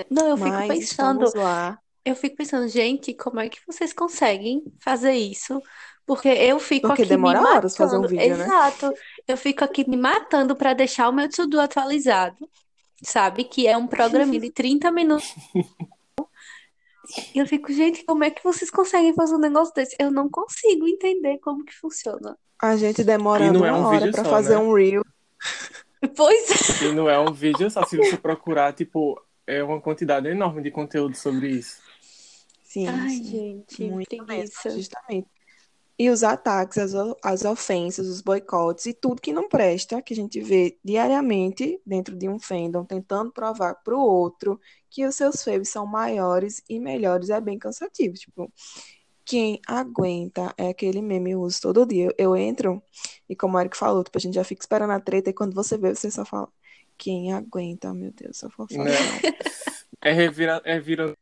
Não, 0.09 0.29
eu 0.29 0.37
fico 0.37 0.69
pensando, 0.69 1.33
lá. 1.35 1.79
eu 2.05 2.15
fico 2.15 2.37
pensando, 2.37 2.69
gente, 2.69 3.13
como 3.13 3.41
é 3.41 3.49
que 3.49 3.59
vocês 3.67 3.93
conseguem 3.93 4.65
fazer 4.79 5.13
isso? 5.13 5.61
Porque 6.07 6.29
eu 6.29 6.61
fico 6.61 6.87
Porque 6.87 7.03
aqui 7.03 7.11
me 7.11 7.17
demora 7.17 7.43
horas 7.43 7.77
fazer 7.77 7.99
um 7.99 8.07
vídeo, 8.07 8.37
né? 8.37 8.45
Exato. 8.45 8.95
Eu 9.27 9.37
fico 9.37 9.65
aqui 9.65 9.89
me 9.89 9.97
matando 9.97 10.55
para 10.55 10.73
deixar 10.73 11.09
o 11.09 11.13
meu 11.13 11.29
to-do 11.29 11.61
atualizado, 11.61 12.49
sabe? 13.03 13.43
Que 13.43 13.67
é 13.67 13.77
um 13.77 13.89
programinha 13.89 14.39
de 14.41 14.53
30 14.53 14.91
minutos. 14.93 15.35
E 17.35 17.39
eu 17.39 17.47
fico, 17.47 17.73
gente, 17.73 18.05
como 18.05 18.25
é 18.25 18.31
que 18.31 18.43
vocês 18.43 18.71
conseguem 18.71 19.15
fazer 19.15 19.35
um 19.35 19.39
negócio 19.39 19.73
desse? 19.75 19.95
Eu 19.99 20.11
não 20.11 20.29
consigo 20.29 20.87
entender 20.89 21.39
como 21.39 21.65
que 21.65 21.75
funciona. 21.75 22.37
A 22.61 22.77
gente 22.77 23.05
demorando 23.05 23.59
não 23.61 23.67
é 23.67 23.73
uma 23.73 23.81
um 23.81 23.85
hora 23.95 24.11
pra 24.11 24.25
só, 24.25 24.31
fazer 24.31 24.57
né? 24.57 24.63
um 24.65 24.73
reel. 24.75 25.03
Pois 26.17 26.81
E 26.83 26.93
não 26.93 27.09
é 27.09 27.19
um 27.19 27.33
vídeo 27.33 27.71
só. 27.71 27.85
Se 27.85 27.97
você 27.97 28.17
procurar, 28.17 28.73
tipo, 28.73 29.21
é 29.47 29.63
uma 29.63 29.81
quantidade 29.81 30.29
enorme 30.29 30.63
de 30.63 30.71
conteúdo 30.71 31.17
sobre 31.17 31.51
isso. 31.51 31.81
Sim, 32.63 32.87
Ai, 32.89 33.09
sim. 33.11 33.25
gente, 33.25 33.85
Muito 33.91 34.17
mesmo, 34.19 34.27
preguiça. 34.27 34.71
justamente. 34.71 35.27
E 35.99 36.11
os 36.11 36.23
ataques, 36.23 36.77
as, 36.77 36.93
o- 36.95 37.17
as 37.25 37.45
ofensas, 37.45 38.07
os 38.07 38.21
boicotes 38.21 38.85
e 38.85 38.93
tudo 38.93 39.21
que 39.21 39.33
não 39.33 39.49
presta, 39.49 40.03
que 40.03 40.13
a 40.13 40.17
gente 40.17 40.39
vê 40.41 40.77
diariamente 40.85 41.81
dentro 41.87 42.15
de 42.15 42.29
um 42.29 42.39
fandom, 42.39 42.85
tentando 42.85 43.33
provar 43.33 43.77
pro 43.77 43.99
outro 43.99 44.61
que 44.97 45.05
os 45.05 45.15
seus 45.15 45.45
faves 45.45 45.69
são 45.69 45.87
maiores 45.87 46.63
e 46.71 46.81
melhores, 46.81 47.29
é 47.29 47.39
bem 47.39 47.59
cansativo. 47.59 48.15
Tipo, 48.15 48.51
quem 49.27 49.61
aguenta 49.69 50.55
é 50.57 50.71
aquele 50.71 51.03
meme 51.03 51.33
eu 51.33 51.43
uso 51.43 51.61
todo 51.61 51.85
dia. 51.85 52.15
Eu, 52.17 52.35
entro 52.35 52.83
e 53.29 53.37
como 53.37 53.59
o 53.59 53.61
Eric 53.61 53.77
falou, 53.77 54.03
tipo, 54.03 54.17
a 54.17 54.21
gente 54.23 54.33
já 54.33 54.43
fica 54.43 54.63
esperando 54.63 54.93
a 54.93 54.99
treta 54.99 55.29
e 55.29 55.35
quando 55.35 55.55
você 55.55 55.77
vê, 55.77 55.95
você 55.95 56.11
só 56.11 56.25
fala, 56.25 56.49
quem 56.97 57.31
aguenta, 57.31 57.93
meu 57.93 58.11
Deus, 58.11 58.39
só 58.39 58.47
Né? 58.47 58.55
falar. 58.57 59.21
É, 60.01 60.13
revira, 60.13 60.63
é 60.65 60.81
virando 60.81 61.15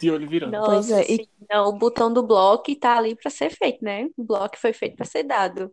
de 0.00 0.10
olho 0.10 0.28
virando. 0.28 0.58
Pois 0.64 0.88
Nossa, 0.88 1.00
é, 1.00 1.12
e. 1.12 1.28
Não, 1.48 1.68
o 1.68 1.78
botão 1.78 2.12
do 2.12 2.26
bloco 2.26 2.74
tá 2.74 2.98
ali 2.98 3.14
para 3.14 3.30
ser 3.30 3.50
feito, 3.50 3.84
né? 3.84 4.08
O 4.16 4.24
bloco 4.24 4.58
foi 4.58 4.72
feito 4.72 4.96
para 4.96 5.06
ser 5.06 5.22
dado. 5.22 5.72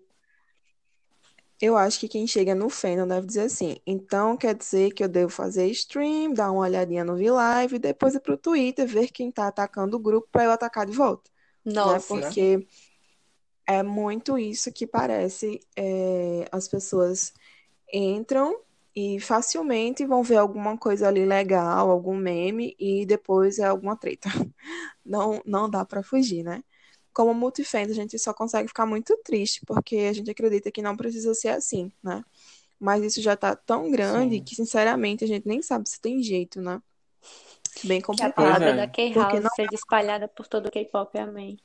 Eu 1.62 1.78
acho 1.78 2.00
que 2.00 2.08
quem 2.10 2.28
chega 2.28 2.54
no 2.56 2.70
fandom 2.70 3.08
deve 3.08 3.28
dizer 3.28 3.42
assim, 3.44 3.78
então 3.88 4.36
quer 4.38 4.54
dizer 4.56 4.92
que 4.94 5.04
eu 5.04 5.08
devo 5.10 5.32
fazer 5.32 5.68
stream, 5.70 6.34
dar 6.34 6.52
uma 6.52 6.62
olhadinha 6.64 7.04
no 7.06 7.16
V-Live 7.16 7.76
e 7.78 7.80
depois 7.80 8.14
ir 8.16 8.20
pro 8.22 8.38
Twitter 8.38 8.86
ver 8.88 9.08
quem 9.12 9.32
tá 9.32 9.48
atacando 9.48 9.96
o 9.98 10.00
grupo 10.00 10.28
pra 10.32 10.44
eu 10.46 10.52
atacar 10.52 10.86
de 10.86 10.92
volta, 10.94 11.32
né? 11.82 12.00
Nossa, 12.00 12.18
Né? 12.20 12.32
Porque 12.32 12.68
é 13.68 13.82
muito 13.84 14.38
isso 14.38 14.72
que 14.72 14.86
parece, 14.88 15.60
é, 15.76 16.48
as 16.52 16.68
pessoas 16.68 17.34
entram 17.94 18.60
e 18.96 19.20
facilmente 19.22 20.06
vão 20.06 20.24
ver 20.24 20.38
alguma 20.38 20.78
coisa 20.78 21.08
ali 21.08 21.26
legal, 21.26 21.92
algum 21.92 22.16
meme 22.18 22.76
e 22.80 23.06
depois 23.06 23.60
é 23.60 23.66
alguma 23.66 23.98
treta. 23.98 24.30
Não, 25.06 25.42
não 25.46 25.70
dá 25.70 25.86
pra 25.86 26.04
fugir, 26.04 26.44
né? 26.44 26.64
Como 27.16 27.34
multifans, 27.34 27.90
a 27.90 27.94
gente 27.94 28.20
só 28.20 28.34
consegue 28.34 28.68
ficar 28.68 28.86
muito 28.86 29.18
triste, 29.24 29.62
porque 29.66 29.96
a 29.96 30.12
gente 30.12 30.30
acredita 30.30 30.70
que 30.70 30.82
não 30.82 30.98
precisa 30.98 31.34
ser 31.34 31.48
assim, 31.48 31.90
né? 32.04 32.22
Mas 32.78 33.06
isso 33.06 33.22
já 33.22 33.38
tá 33.38 33.56
tão 33.56 33.90
grande 33.90 34.36
Sim. 34.36 34.44
que, 34.44 34.54
sinceramente, 34.54 35.24
a 35.24 35.28
gente 35.28 35.48
nem 35.48 35.62
sabe 35.62 35.90
se 35.90 36.00
tem 36.00 36.22
jeito, 36.22 36.62
né? 36.62 36.82
Bem 37.86 38.02
que 38.02 38.04
a 38.04 38.08
complicado. 38.08 38.34
Palavra 38.34 38.70
é. 38.72 38.76
da 38.76 38.88
K-House 38.88 39.42
não. 39.42 39.50
seja 39.56 39.70
espalhada 39.74 40.28
por 40.28 40.46
todo 40.46 40.66
o 40.66 40.72
K-pop, 40.72 41.18
amém. 41.18 41.58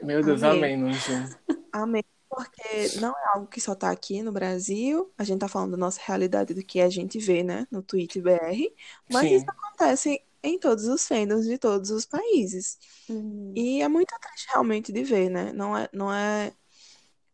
Meu 0.00 0.22
Deus, 0.22 0.44
Amém. 0.44 0.74
amém, 0.74 0.76
Nunzinho. 0.76 1.36
Amém. 1.72 2.04
Porque 2.28 3.00
não 3.00 3.10
é 3.10 3.34
algo 3.34 3.48
que 3.48 3.60
só 3.60 3.74
tá 3.74 3.90
aqui 3.90 4.22
no 4.22 4.30
Brasil. 4.30 5.12
A 5.18 5.24
gente 5.24 5.40
tá 5.40 5.48
falando 5.48 5.72
da 5.72 5.76
nossa 5.76 6.00
realidade, 6.04 6.54
do 6.54 6.62
que 6.62 6.80
a 6.80 6.88
gente 6.88 7.18
vê, 7.18 7.42
né? 7.42 7.66
No 7.68 7.82
Twitter 7.82 8.22
BR. 8.22 8.72
Mas 9.10 9.32
isso 9.32 9.44
Sim. 9.44 9.50
acontece 9.50 10.22
em 10.42 10.58
todos 10.58 10.86
os 10.86 11.06
fandoms 11.06 11.46
de 11.46 11.58
todos 11.58 11.90
os 11.90 12.06
países. 12.06 12.78
Hum, 13.08 13.56
E 13.56 13.82
é 13.82 13.88
muito 13.88 14.14
triste 14.20 14.48
realmente 14.52 14.92
de 14.92 15.04
ver, 15.04 15.30
né? 15.30 15.52
Não 15.52 15.76
é, 15.76 15.88
não 15.92 16.12
é, 16.12 16.54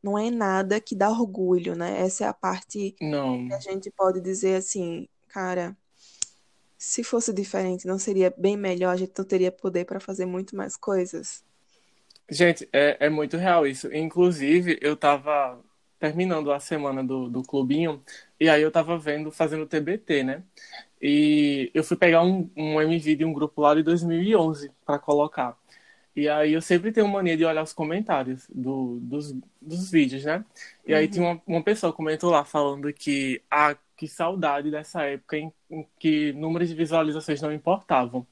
não 0.03 0.19
é 0.19 0.31
nada 0.31 0.81
que 0.81 0.97
dá 0.97 1.11
orgulho, 1.11 1.77
né? 1.77 2.01
Essa 2.03 2.25
é 2.27 2.29
a 2.29 2.35
parte 2.35 2.93
que 2.93 3.01
Não. 3.01 3.55
a 3.55 3.61
gente 3.61 3.91
pode 3.93 4.21
dizer 4.21 4.57
assim, 4.57 5.09
cara, 5.29 5.77
se 6.77 7.03
fosse 7.03 7.33
diferente, 7.33 7.87
não 7.87 7.99
seria 7.99 8.31
bem 8.37 8.59
melhor? 8.59 8.91
A 8.93 8.97
gente 8.99 9.15
não 9.17 9.25
teria 9.25 9.51
poder 9.51 9.87
para 9.87 9.99
fazer 9.99 10.27
muito 10.27 10.55
mais 10.55 10.77
coisas? 10.77 11.43
Gente, 12.31 12.69
é, 12.73 12.97
é 13.07 13.11
muito 13.11 13.37
real 13.37 13.67
isso. 13.67 13.93
Inclusive, 13.93 14.79
eu 14.81 14.97
tava 14.97 15.63
terminando 15.99 16.51
a 16.53 16.59
semana 16.59 17.05
do, 17.05 17.29
do 17.29 17.43
clubinho, 17.43 18.03
e 18.41 18.49
aí 18.49 18.63
eu 18.63 18.73
tava 18.73 18.99
vendo, 18.99 19.31
fazendo 19.31 19.67
TBT, 19.67 20.23
né? 20.25 20.45
E 21.03 21.71
eu 21.75 21.85
fui 21.85 21.97
pegar 21.99 22.23
um, 22.25 22.51
um 22.57 22.81
MV 22.83 23.17
de 23.17 23.25
um 23.27 23.35
grupo 23.35 23.63
lá 23.63 23.75
de 23.75 23.83
2011 23.85 24.71
pra 24.87 24.99
colocar. 25.01 25.59
E 26.15 26.29
aí 26.29 26.53
eu 26.53 26.63
sempre 26.63 26.93
tenho 26.93 27.09
mania 27.09 27.37
de 27.37 27.45
olhar 27.45 27.63
os 27.63 27.73
comentários 27.73 28.47
do, 28.55 28.99
dos, 29.01 29.33
dos 29.61 29.91
vídeos, 29.91 30.25
né? 30.25 30.45
E 30.87 30.95
aí 30.95 31.09
tinha 31.09 31.25
Uhum. 31.25 31.27
uma, 31.27 31.43
uma 31.47 31.63
pessoa 31.65 31.93
comentou 31.93 32.31
lá 32.31 32.45
falando 32.45 32.93
que, 32.93 33.43
ah, 33.51 33.77
que 33.97 34.07
saudade 34.09 34.71
dessa 34.71 35.05
época 35.05 35.39
em, 35.39 35.53
em 35.71 35.87
que 35.99 36.33
números 36.35 36.69
de 36.69 36.75
visualizações 36.75 37.41
não 37.43 37.53
importavam. 37.53 38.27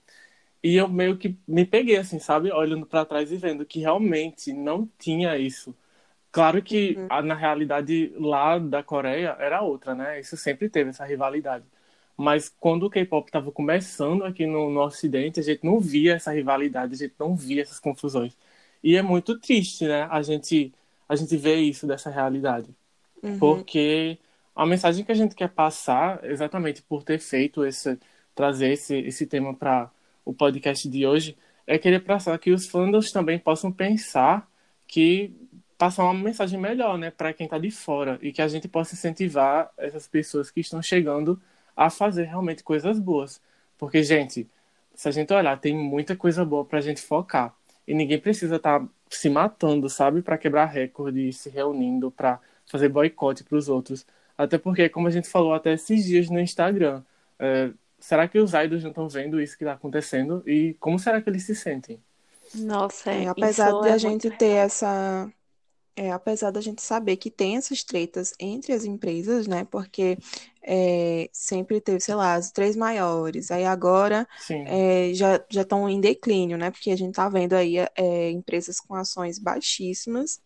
E 0.63 0.77
eu 0.77 0.89
meio 0.89 1.17
que 1.19 1.39
me 1.49 1.65
peguei, 1.65 1.97
assim, 1.97 2.19
sabe? 2.19 2.53
Olhando 2.53 2.87
pra 2.87 3.05
trás 3.05 3.33
e 3.33 3.37
vendo 3.37 3.65
que 3.65 3.81
realmente 3.81 4.53
não 4.53 4.87
tinha 4.99 5.37
isso. 5.39 5.75
Claro 6.33 6.63
que 6.63 7.01
Uhum. 7.01 7.11
a- 7.11 7.23
na 7.23 7.35
realidade 7.35 8.13
lá 8.19 8.59
da 8.59 8.83
Coreia 8.83 9.37
era 9.41 9.63
outra, 9.63 9.95
né? 9.95 10.21
Isso 10.21 10.37
sempre 10.37 10.69
teve 10.71 10.91
essa 10.91 11.05
rivalidade. 11.07 11.65
Mas 12.21 12.55
quando 12.61 12.85
o 12.85 12.91
K-pop 12.91 13.27
estava 13.27 13.51
começando 13.51 14.25
aqui 14.25 14.45
no, 14.45 14.69
no 14.69 14.83
Ocidente, 14.83 15.41
a 15.41 15.43
gente 15.43 15.65
não 15.65 15.81
via 15.81 16.17
essa 16.17 16.31
rivalidade, 16.31 16.93
a 16.93 16.97
gente 16.99 17.15
não 17.19 17.35
via 17.35 17.63
essas 17.63 17.81
confusões. 17.81 18.37
E 18.85 18.95
é 18.95 19.01
muito 19.01 19.39
triste, 19.39 19.87
né? 19.87 20.07
A 20.11 20.21
gente, 20.21 20.71
a 21.09 21.17
gente 21.17 21.35
vê 21.39 21.57
isso 21.57 21.87
dessa 21.87 22.11
realidade. 22.11 22.69
Uhum. 23.23 23.39
Porque 23.39 24.19
a 24.55 24.67
mensagem 24.67 25.03
que 25.03 25.11
a 25.11 25.15
gente 25.15 25.35
quer 25.35 25.49
passar, 25.49 26.23
exatamente 26.25 26.83
por 26.83 27.03
ter 27.03 27.19
feito 27.19 27.65
esse, 27.65 27.99
trazer 28.35 28.73
esse, 28.73 28.97
esse 28.99 29.27
tema 29.27 29.55
para 29.55 29.91
o 30.23 30.35
podcast 30.35 30.87
de 30.91 31.07
hoje, 31.07 31.39
é 31.67 31.79
querer 31.79 32.01
passar 32.01 32.39
que 32.39 32.51
os 32.51 32.67
fandoms 32.67 33.11
também 33.13 33.39
possam 33.39 33.73
pensar 33.73 34.47
que 34.87 35.33
passar 35.79 36.05
uma 36.05 36.13
mensagem 36.13 36.61
melhor, 36.61 36.99
né, 36.99 37.11
para 37.11 37.33
quem 37.33 37.47
está 37.47 37.57
de 37.57 37.71
fora 37.71 38.19
e 38.21 38.31
que 38.31 38.43
a 38.43 38.49
gente 38.49 38.69
possa 38.69 38.95
incentivar 38.95 39.71
essas 39.79 40.07
pessoas 40.07 40.51
que 40.51 40.61
estão 40.61 40.83
chegando 40.83 41.41
a 41.87 41.91
fazer 41.91 42.25
realmente 42.25 42.63
coisas 42.65 42.99
boas. 42.99 43.41
Porque, 43.79 44.03
gente, 44.03 44.49
se 44.95 45.09
a 45.09 45.11
gente 45.13 45.33
olhar, 45.33 45.59
tem 45.61 45.75
muita 45.77 46.17
coisa 46.17 46.45
boa 46.45 46.65
para 46.65 46.79
a 46.79 46.83
gente 46.83 47.01
focar. 47.03 47.55
E 47.87 47.95
ninguém 47.95 48.21
precisa 48.21 48.57
estar 48.57 48.87
se 49.09 49.29
matando, 49.31 49.89
sabe, 49.89 50.23
para 50.23 50.39
quebrar 50.39 50.67
recorde, 50.67 51.33
se 51.33 51.49
reunindo 51.51 52.11
para 52.11 52.41
fazer 52.67 52.89
boicote 52.89 53.45
para 53.45 53.57
os 53.57 53.69
outros. 53.69 54.07
Até 54.37 54.59
porque, 54.59 54.89
como 54.89 55.09
a 55.09 55.11
gente 55.11 55.29
falou 55.29 55.55
até 55.55 55.73
esses 55.75 56.05
dias 56.05 56.31
no 56.31 56.41
Instagram, 56.41 57.03
é, 57.39 57.71
será 57.99 58.29
que 58.29 58.39
os 58.39 58.53
idols 58.55 58.83
não 58.83 58.91
estão 58.91 59.09
vendo 59.09 59.41
isso 59.41 59.57
que 59.59 59.65
está 59.65 59.75
acontecendo? 59.75 60.43
E 60.47 60.75
como 60.81 60.99
será 60.99 61.21
que 61.23 61.29
eles 61.31 61.45
se 61.45 61.55
sentem? 61.57 62.01
Nossa, 62.53 63.11
É, 63.11 63.25
é, 63.25 63.27
apesar 63.29 63.73
de 63.75 63.89
a 63.89 63.95
é 63.95 63.99
gente 63.99 64.29
muito 64.29 64.31
ter 64.31 64.55
real. 64.55 64.65
essa, 64.65 65.33
é, 65.97 66.11
apesar 66.13 66.51
da 66.51 66.61
gente 66.61 66.83
saber 66.83 67.17
que 67.17 67.31
tem 67.31 67.57
essas 67.57 67.85
tretas 67.85 68.33
entre 68.39 68.73
as 68.73 68.85
empresas, 68.85 69.47
né? 69.47 69.65
Porque 69.65 70.17
é, 70.63 71.29
sempre 71.33 71.81
teve, 71.81 72.01
sei 72.01 72.15
lá, 72.15 72.35
as 72.35 72.51
três 72.51 72.77
maiores. 72.77 73.51
Aí 73.51 73.65
agora 73.65 74.27
é, 74.67 75.13
já 75.15 75.45
já 75.51 75.63
estão 75.63 75.89
em 75.89 76.01
declínio, 76.01 76.57
né? 76.59 76.71
Porque 76.71 76.91
a 76.91 76.97
gente 76.97 77.15
tá 77.15 77.29
vendo 77.29 77.55
aí 77.55 77.77
é, 77.97 78.31
empresas 78.31 78.81
com 78.81 78.95
ações 78.95 79.39
baixíssimas. 79.39 80.41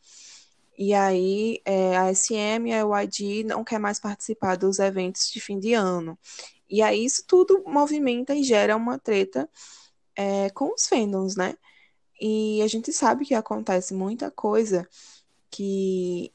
E 0.77 0.93
aí 0.95 1.61
é, 1.65 1.97
a 1.97 2.13
SM 2.13 2.69
e 2.69 2.73
a 2.73 3.03
YG 3.03 3.45
não 3.45 3.63
quer 3.65 3.79
mais 3.79 4.01
participar 4.01 4.57
dos 4.57 4.79
eventos 4.79 5.31
de 5.31 5.41
fim 5.41 5.59
de 5.59 5.75
ano. 5.75 6.19
E 6.69 6.83
aí 6.83 7.05
isso 7.05 7.25
tudo 7.27 7.63
movimenta 7.67 8.35
e 8.35 8.43
gera 8.43 8.77
uma 8.77 8.99
treta 8.99 9.49
é, 10.17 10.51
com 10.51 10.75
os 10.75 10.87
fandoms, 10.89 11.37
né? 11.37 11.55
E 12.21 12.63
a 12.63 12.67
gente 12.69 12.93
sabe 12.93 13.25
que 13.25 13.35
acontece 13.35 13.95
muita 13.95 14.31
coisa 14.31 14.89
que 15.54 16.32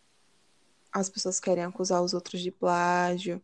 as 0.93 1.09
pessoas 1.09 1.41
querem 1.41 1.65
acusar 1.65 2.01
os 2.01 2.13
outros 2.13 2.41
de 2.41 2.51
plágio, 2.51 3.41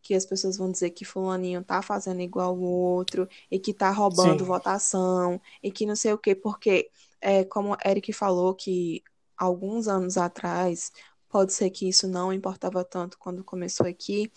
que 0.00 0.14
as 0.14 0.24
pessoas 0.24 0.56
vão 0.56 0.72
dizer 0.72 0.90
que 0.90 1.04
fulaninho 1.04 1.62
tá 1.62 1.82
fazendo 1.82 2.22
igual 2.22 2.56
o 2.56 2.62
outro 2.62 3.28
e 3.50 3.58
que 3.58 3.74
tá 3.74 3.90
roubando 3.90 4.40
sim, 4.40 4.46
votação 4.46 5.38
e 5.62 5.70
que 5.70 5.84
não 5.84 5.94
sei 5.94 6.14
o 6.14 6.18
quê, 6.18 6.34
porque 6.34 6.90
é, 7.20 7.44
como 7.44 7.76
Eric 7.84 8.10
falou, 8.14 8.54
que 8.54 9.02
alguns 9.36 9.86
anos 9.86 10.16
atrás, 10.16 10.90
pode 11.28 11.52
ser 11.52 11.68
que 11.68 11.86
isso 11.86 12.08
não 12.08 12.32
importava 12.32 12.82
tanto 12.82 13.18
quando 13.18 13.44
começou 13.44 13.86
aqui, 13.86 14.32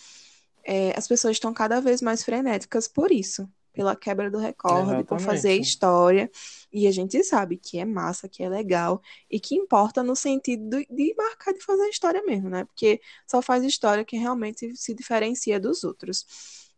é, 0.66 0.92
as 0.98 1.08
pessoas 1.08 1.38
estão 1.38 1.54
cada 1.54 1.80
vez 1.80 2.02
mais 2.02 2.22
frenéticas 2.22 2.86
por 2.88 3.12
isso, 3.12 3.50
pela 3.74 3.96
quebra 3.96 4.30
do 4.30 4.38
recorde, 4.38 5.04
por 5.04 5.20
fazer 5.20 5.54
história. 5.56 6.30
E 6.72 6.88
a 6.88 6.92
gente 6.92 7.24
sabe 7.24 7.58
que 7.58 7.80
é 7.80 7.86
massa, 7.86 8.28
que 8.28 8.44
é 8.44 8.50
legal 8.50 9.02
e 9.30 9.40
que 9.40 9.56
importa 9.56 10.04
no 10.04 10.16
sentido 10.16 10.70
de, 10.70 10.88
de 10.90 11.16
marcar, 11.16 11.54
de 11.54 11.62
fazer 11.62 11.88
história 11.88 12.24
mesmo, 12.24 12.50
né? 12.50 12.66
Porque 12.66 13.02
só 13.26 13.42
faz 13.42 13.64
história 13.64 14.06
quem 14.06 14.20
realmente 14.20 14.76
se 14.76 14.94
diferencia 14.94 15.60
dos 15.60 15.84
outros. 15.84 16.26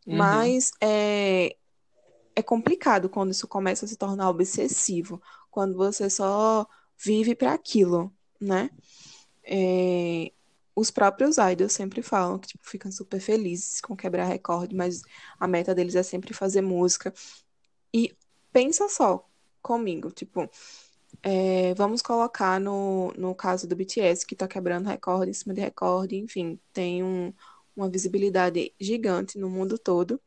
Uhum. 0.06 0.18
Mas 0.18 0.72
é, 0.82 1.56
é 2.36 2.42
complicado 2.42 3.10
quando 3.10 3.32
isso 3.32 3.48
começa 3.48 3.86
a 3.86 3.88
se 3.88 3.96
tornar 3.96 4.30
obsessivo, 4.30 5.22
quando 5.50 5.76
você 5.76 6.10
só 6.10 6.68
vive 6.98 7.36
para 7.36 7.54
aquilo, 7.54 8.12
né? 8.40 8.70
É, 9.44 10.32
os 10.76 10.90
próprios 10.92 11.38
idols 11.38 11.74
sempre 11.74 12.02
falam 12.02 12.40
que 12.40 12.48
tipo, 12.50 12.68
ficam 12.68 12.92
super 12.92 13.20
felizes 13.20 13.80
com 13.82 13.96
quebrar 13.96 14.26
recorde, 14.26 14.76
mas 14.76 15.02
a 15.40 15.48
meta 15.48 15.76
deles 15.76 15.96
é 15.96 16.04
sempre 16.04 16.34
fazer 16.34 16.62
música. 16.62 17.14
E 17.94 18.16
pensa 18.52 18.90
só 18.90 19.28
comigo, 19.62 20.12
tipo, 20.12 20.50
é, 21.22 21.74
vamos 21.76 22.02
colocar 22.02 22.60
no, 22.60 23.14
no 23.18 23.36
caso 23.36 23.68
do 23.68 23.76
BTS, 23.76 24.26
que 24.26 24.36
tá 24.36 24.48
quebrando 24.48 24.88
recorde 24.88 25.32
em 25.32 25.34
cima 25.34 25.54
de 25.54 25.62
recorde, 25.62 26.18
enfim, 26.18 26.60
tem 26.74 27.04
um, 27.04 27.34
uma 27.76 27.90
visibilidade 27.90 28.74
gigante 28.80 29.38
no 29.38 29.50
mundo 29.50 29.78
todo. 29.78 30.20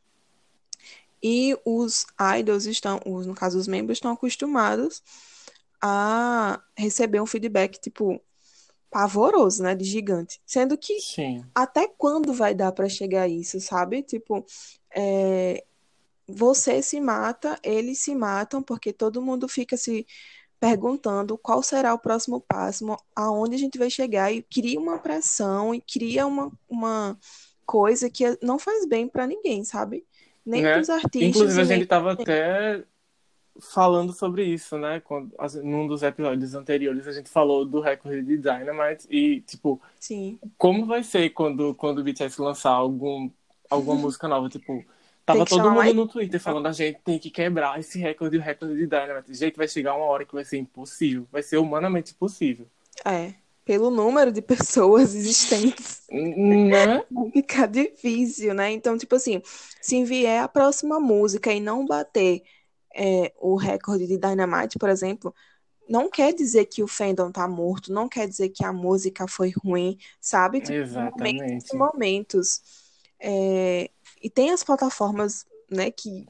E 1.23 1.57
os 1.65 2.07
idols 2.39 2.67
estão, 2.67 3.01
os, 3.05 3.27
no 3.27 3.35
caso, 3.35 3.59
os 3.59 3.67
membros 3.67 3.99
estão 3.99 4.13
acostumados 4.13 5.03
a 5.83 6.63
receber 6.77 7.21
um 7.21 7.27
feedback, 7.27 7.79
tipo, 7.81 8.21
pavoroso, 8.91 9.63
né, 9.63 9.75
de 9.75 9.85
gigante. 9.85 10.41
Sendo 10.47 10.77
que 10.79 10.95
Sim. 11.01 11.45
até 11.55 11.89
quando 11.89 12.33
vai 12.33 12.55
dar 12.55 12.73
pra 12.73 12.89
chegar 12.89 13.23
a 13.23 13.29
isso, 13.29 13.61
sabe? 13.61 14.03
Tipo, 14.03 14.45
é, 14.95 15.65
você 16.29 16.83
se 16.83 17.01
mata, 17.01 17.59
eles 17.63 18.01
se 18.01 18.15
matam, 18.15 18.63
porque 18.63 18.93
todo 18.93 19.23
mundo 19.23 19.49
fica 19.49 19.77
se 19.77 20.07
perguntando 20.59 21.37
qual 21.39 21.63
será 21.63 21.95
o 21.95 21.99
próximo 21.99 22.41
passo, 22.41 22.85
aonde 23.15 23.55
a 23.55 23.59
gente 23.59 23.79
vai 23.79 23.91
chegar, 23.91 24.33
e 24.33 24.43
cria 24.43 24.81
uma 24.81 24.99
pressão 24.99 25.75
e 25.75 25.81
cria 25.81 26.27
uma, 26.27 26.51
uma 26.69 27.19
coisa 27.65 28.09
que 28.11 28.25
não 28.43 28.59
faz 28.59 28.87
bem 28.87 29.07
pra 29.09 29.27
ninguém, 29.27 29.65
sabe? 29.65 30.05
Nem 30.45 30.63
Né? 30.63 30.73
pros 30.75 30.89
artistas 30.89 31.29
Inclusive, 31.29 31.61
a 31.61 31.65
nem 31.65 31.75
gente 31.75 31.83
estava 31.85 32.13
até 32.13 32.85
falando 33.61 34.13
sobre 34.13 34.45
isso, 34.45 34.79
né? 34.79 35.01
Quando, 35.01 35.35
num 35.63 35.87
dos 35.87 36.03
episódios 36.03 36.55
anteriores, 36.55 37.07
a 37.07 37.13
gente 37.13 37.29
falou 37.31 37.65
do 37.65 37.81
recorde 37.81 38.23
de 38.23 38.37
Dynamite 38.39 39.07
e, 39.11 39.41
tipo, 39.43 39.81
Sim, 39.99 40.39
como 40.59 40.87
vai 40.87 41.03
ser 41.03 41.31
quando, 41.31 41.75
quando 41.75 41.99
o 41.99 42.05
BTS 42.05 42.41
lançar 42.41 42.71
algum, 42.71 43.31
alguma 43.71 43.97
música 43.97 44.29
nova? 44.29 44.49
Tipo, 44.49 44.85
tava 45.25 45.45
todo 45.45 45.71
mundo 45.71 45.77
mais- 45.77 45.95
no 45.95 46.07
Twitter 46.09 46.41
falando 46.41 46.67
a 46.67 46.73
gente 46.73 47.01
tem 47.03 47.19
que 47.19 47.31
quebrar 47.31 47.79
esse 47.81 47.99
recorde, 47.99 48.37
o 48.39 48.41
recorde 48.41 48.75
de 48.77 48.87
Dynamite. 48.87 49.35
Gente, 49.35 49.57
vai 49.57 49.69
chegar 49.69 49.95
uma 49.95 50.07
hora 50.07 50.25
que 50.25 50.35
vai 50.35 50.45
ser 50.45 50.59
impossível. 50.59 51.27
Vai 51.31 51.43
ser 51.43 51.57
humanamente 51.59 52.13
impossível. 52.13 52.67
é. 53.05 53.35
Pelo 53.65 53.91
número 53.91 54.31
de 54.31 54.41
pessoas 54.43 55.13
existentes. 55.13 56.03
Né? 56.09 57.03
Vai 57.11 57.31
ficar 57.33 57.67
difícil, 57.67 58.55
né? 58.55 58.71
Então, 58.71 58.97
tipo 58.97 59.17
assim, 59.17 59.43
se 59.81 60.05
vier 60.05 60.41
a 60.41 60.47
próxima 60.47 61.01
música 61.01 61.53
e 61.53 61.59
não 61.59 61.85
bater 61.85 62.45
é, 62.97 63.33
o 63.39 63.57
recorde 63.57 64.07
de 64.07 64.17
Dynamite, 64.17 64.79
por 64.79 64.89
exemplo, 64.89 65.35
não 65.89 66.11
quer 66.11 66.33
dizer 66.33 66.65
que 66.65 66.83
o 66.83 66.89
fandom 66.89 67.31
tá 67.31 67.47
morto, 67.47 67.93
não 67.93 68.09
quer 68.09 68.27
dizer 68.27 68.49
que 68.49 68.65
a 68.65 68.73
música 68.73 69.29
foi 69.29 69.53
ruim, 69.63 69.99
sabe? 70.21 70.61
Tipo, 70.61 70.73
Exatamente. 70.73 71.23
momentos 71.23 71.71
e 71.71 71.77
momentos. 71.77 72.63
É, 73.21 73.91
e 74.23 74.31
tem 74.31 74.51
as 74.51 74.65
plataformas, 74.65 75.47
né, 75.71 75.91
que 75.91 76.27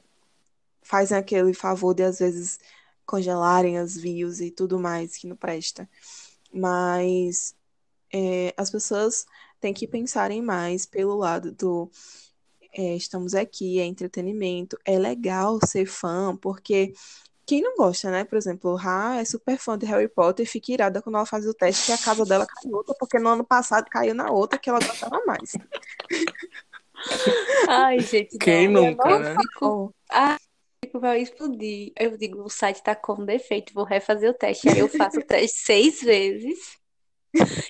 fazem 0.83 1.17
aquele 1.17 1.53
favor 1.53 1.93
de, 1.93 2.03
às 2.03 2.19
vezes, 2.19 2.59
congelarem 3.05 3.77
as 3.77 3.95
views 3.95 4.41
e 4.41 4.51
tudo 4.51 4.77
mais, 4.77 5.17
que 5.17 5.27
não 5.27 5.35
presta. 5.35 5.89
Mas 6.53 7.55
é, 8.13 8.53
as 8.57 8.69
pessoas 8.69 9.25
têm 9.59 9.73
que 9.73 9.87
pensarem 9.87 10.41
mais 10.41 10.85
pelo 10.85 11.15
lado 11.15 11.51
do 11.51 11.89
é, 12.77 12.95
estamos 12.95 13.33
aqui, 13.33 13.79
é 13.79 13.85
entretenimento, 13.85 14.77
é 14.85 14.97
legal 14.99 15.59
ser 15.65 15.85
fã, 15.87 16.35
porque 16.37 16.93
quem 17.45 17.61
não 17.61 17.75
gosta, 17.77 18.11
né? 18.11 18.23
Por 18.23 18.37
exemplo, 18.37 18.71
o 18.71 18.75
Ra 18.75 19.17
é 19.19 19.25
super 19.25 19.57
fã 19.57 19.77
de 19.77 19.85
Harry 19.85 20.07
Potter 20.07 20.45
e 20.45 20.49
fica 20.49 20.71
irada 20.71 21.01
quando 21.01 21.15
ela 21.15 21.25
faz 21.25 21.45
o 21.47 21.53
teste 21.53 21.85
que 21.85 21.91
a 21.93 21.97
casa 21.97 22.25
dela 22.25 22.45
cai 22.45 22.69
em 22.69 22.73
outra, 22.75 22.93
porque 22.99 23.17
no 23.19 23.29
ano 23.29 23.43
passado 23.45 23.85
caiu 23.89 24.13
na 24.13 24.29
outra 24.31 24.59
que 24.59 24.69
ela 24.69 24.79
gostava 24.79 25.19
mais. 25.25 25.53
Ai, 27.69 27.99
gente, 28.01 28.37
Quem 28.37 28.67
não. 28.67 28.83
nunca, 28.83 29.09
Eu 29.09 29.19
né? 29.19 29.35
fico- 29.35 29.93
Ah, 30.09 30.37
fico, 30.83 30.99
vai 30.99 31.21
explodir. 31.21 31.91
Eu 31.99 32.17
digo, 32.17 32.43
o 32.43 32.49
site 32.49 32.81
tá 32.83 32.95
com 32.95 33.23
defeito, 33.25 33.73
vou 33.73 33.83
refazer 33.83 34.29
o 34.29 34.33
teste. 34.33 34.69
Aí 34.69 34.79
eu 34.79 34.87
faço 34.87 35.19
o 35.19 35.23
teste 35.25 35.59
seis 35.59 36.01
vezes, 36.01 36.77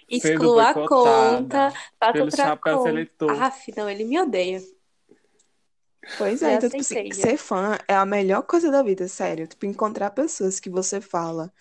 excluo 0.10 0.60
a 0.60 0.74
conta, 0.74 1.74
faço 2.00 2.24
outra 2.24 2.58
conta. 2.58 2.74
Aff, 3.44 3.72
não, 3.76 3.90
ele 3.90 4.04
me 4.06 4.20
odeia. 4.20 4.62
Pois 6.16 6.42
Já 6.42 6.52
é, 6.52 6.56
então, 6.56 6.70
tipo 6.70 6.82
assim, 6.82 7.12
ser 7.12 7.38
fã 7.38 7.78
é 7.88 7.96
a 7.96 8.06
melhor 8.06 8.44
coisa 8.44 8.72
da 8.72 8.82
vida, 8.84 9.08
sério. 9.08 9.48
Tipo, 9.48 9.66
encontrar 9.66 10.12
pessoas 10.12 10.60
que 10.60 10.70
você 10.70 11.02
fala 11.02 11.54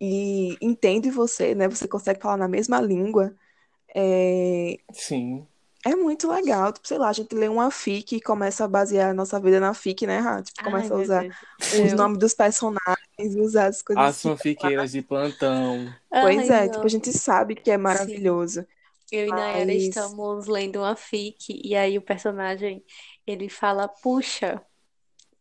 e 0.00 0.56
entende 0.60 1.10
você, 1.10 1.54
né? 1.54 1.68
Você 1.68 1.88
consegue 1.88 2.20
falar 2.20 2.36
na 2.38 2.48
mesma 2.48 2.80
língua. 2.80 3.34
É, 3.94 4.78
Sim. 4.92 5.46
é 5.84 5.94
muito 5.96 6.28
legal. 6.30 6.72
Tipo, 6.72 6.86
sei 6.86 6.98
lá, 6.98 7.08
a 7.08 7.12
gente 7.12 7.34
lê 7.34 7.48
uma 7.48 7.70
fic 7.70 8.16
e 8.16 8.20
começa 8.20 8.64
a 8.64 8.68
basear 8.68 9.10
a 9.10 9.14
nossa 9.14 9.40
vida 9.40 9.60
na 9.60 9.74
fic, 9.74 10.06
né, 10.06 10.18
Rá? 10.18 10.42
Tipo, 10.42 10.62
Ai, 10.62 10.64
começa 10.64 10.94
a 10.94 10.96
meu 10.96 11.02
usar 11.02 11.26
os 11.70 11.92
nomes 11.92 12.18
dos 12.18 12.34
personagens, 12.34 13.36
usar 13.36 13.66
as 13.68 13.82
coisas 13.82 14.08
As 14.08 14.20
fanfiqueiras 14.22 14.92
de 14.92 15.02
plantão. 15.02 15.92
Pois 16.18 16.48
Ai, 16.48 16.50
é, 16.50 16.68
tipo, 16.68 16.78
não. 16.78 16.86
a 16.86 16.90
gente 16.90 17.12
sabe 17.12 17.54
que 17.56 17.70
é 17.70 17.76
Sim. 17.76 17.82
maravilhoso, 17.82 18.66
Eu 19.10 19.26
e 19.26 19.30
Nayara 19.30 19.64
mas 19.66 19.82
estamos 19.84 20.46
lendo 20.46 20.78
uma 20.78 20.96
fic 20.96 21.60
e 21.64 21.74
aí 21.76 21.98
o 21.98 22.02
personagem 22.02 22.84
ele 23.26 23.48
fala 23.48 23.88
puxa, 23.88 24.60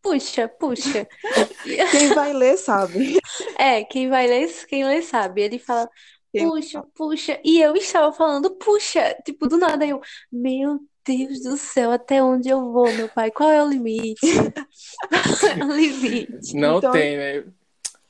puxa, 0.02 0.48
puxa. 0.48 1.08
quem 1.91 2.13
vai 2.13 2.34
ler 2.34 2.58
sabe. 2.58 3.20
É, 3.58 3.84
quem 3.84 4.10
vai 4.10 4.28
ler, 4.28 4.50
quem 4.67 4.86
lê 4.86 5.02
sabe. 5.02 5.41
Ele 5.41 5.60
fala 5.60 5.89
puxa, 6.34 6.84
puxa. 6.96 7.39
E 7.44 7.60
eu 7.62 7.76
estava 7.76 8.12
falando 8.13 8.52
puxa, 8.56 9.15
tipo 9.26 9.48
do 9.48 9.58
nada 9.58 9.86
eu, 9.86 10.02
meu 10.32 10.80
Deus 11.06 11.41
do 11.41 11.58
céu, 11.58 11.91
até 11.91 12.22
onde 12.22 12.48
eu 12.50 12.72
vou, 12.72 12.91
meu 12.94 13.10
pai? 13.10 13.32
Qual 13.32 13.50
é 13.50 13.63
o 13.63 13.67
limite? 13.67 14.22
Qual 14.22 15.52
é 15.60 15.63
o 15.65 15.76
limite? 15.76 16.56
Não 16.56 16.78
Então- 16.78 16.91
tem, 16.91 17.17
né? 17.17 17.44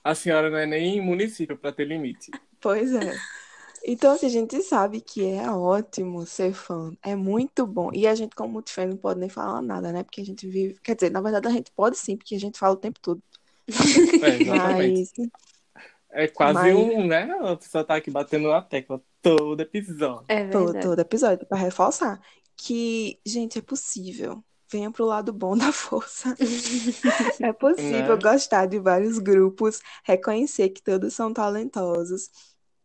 A 0.04 0.16
senhora 0.16 0.50
não 0.50 0.58
é 0.58 0.66
nem 0.66 1.00
município 1.00 1.56
para 1.56 1.72
ter 1.72 1.86
limite. 1.86 2.32
Pois 2.60 2.92
é. 2.94 3.16
Então, 3.86 4.14
assim, 4.14 4.28
a 4.28 4.30
gente 4.30 4.62
sabe 4.64 5.02
que 5.02 5.26
é 5.26 5.50
ótimo 5.50 6.26
ser 6.26 6.54
fã, 6.54 6.96
é 7.02 7.16
muito 7.16 7.66
bom. 7.66 7.90
E 7.94 8.06
a 8.08 8.14
gente, 8.16 8.36
como 8.36 8.54
multifã, 8.54 8.86
não 8.86 8.98
pode 8.98 9.20
nem 9.20 9.30
falar 9.30 9.62
nada, 9.62 9.92
né? 9.92 10.04
Porque 10.04 10.22
a 10.22 10.26
gente 10.26 10.48
vive. 10.48 10.80
Quer 10.82 10.96
dizer, 10.96 11.12
na 11.12 11.22
verdade, 11.22 11.48
a 11.48 11.52
gente 11.52 11.72
pode 11.72 11.98
sim, 11.98 12.16
porque 12.18 12.36
a 12.36 12.40
gente 12.40 12.60
fala 12.60 12.74
o 12.74 12.78
tempo 12.78 13.00
todo. 13.02 13.22
É. 14.24 14.46
Mas, 14.46 15.12
É 16.10 16.28
quase 16.28 16.54
Mas- 16.54 16.76
um, 16.76 17.08
né? 17.08 17.24
A 17.42 17.56
pessoa 17.56 17.84
tá 17.86 17.96
aqui 17.96 18.12
batendo 18.12 18.50
na 18.50 18.62
tecla 18.62 19.02
todo 19.22 19.62
episódio. 19.62 20.26
É 20.28 20.48
todo, 20.50 20.80
todo 20.80 21.00
episódio, 21.00 21.46
para 21.48 21.58
reforçar 21.58 22.20
que, 22.56 23.20
gente, 23.26 23.58
é 23.60 23.62
possível. 23.62 24.44
Venha 24.72 24.92
pro 24.92 25.06
lado 25.06 25.34
bom 25.34 25.56
da 25.58 25.72
força. 25.72 26.36
É 27.42 27.54
possível 27.54 28.16
Né? 28.18 28.22
gostar 28.22 28.66
de 28.68 28.80
vários 28.80 29.20
grupos, 29.20 29.82
reconhecer 30.04 30.70
que 30.70 30.82
todos 30.82 31.14
são 31.14 31.34
talentosos 31.34 32.30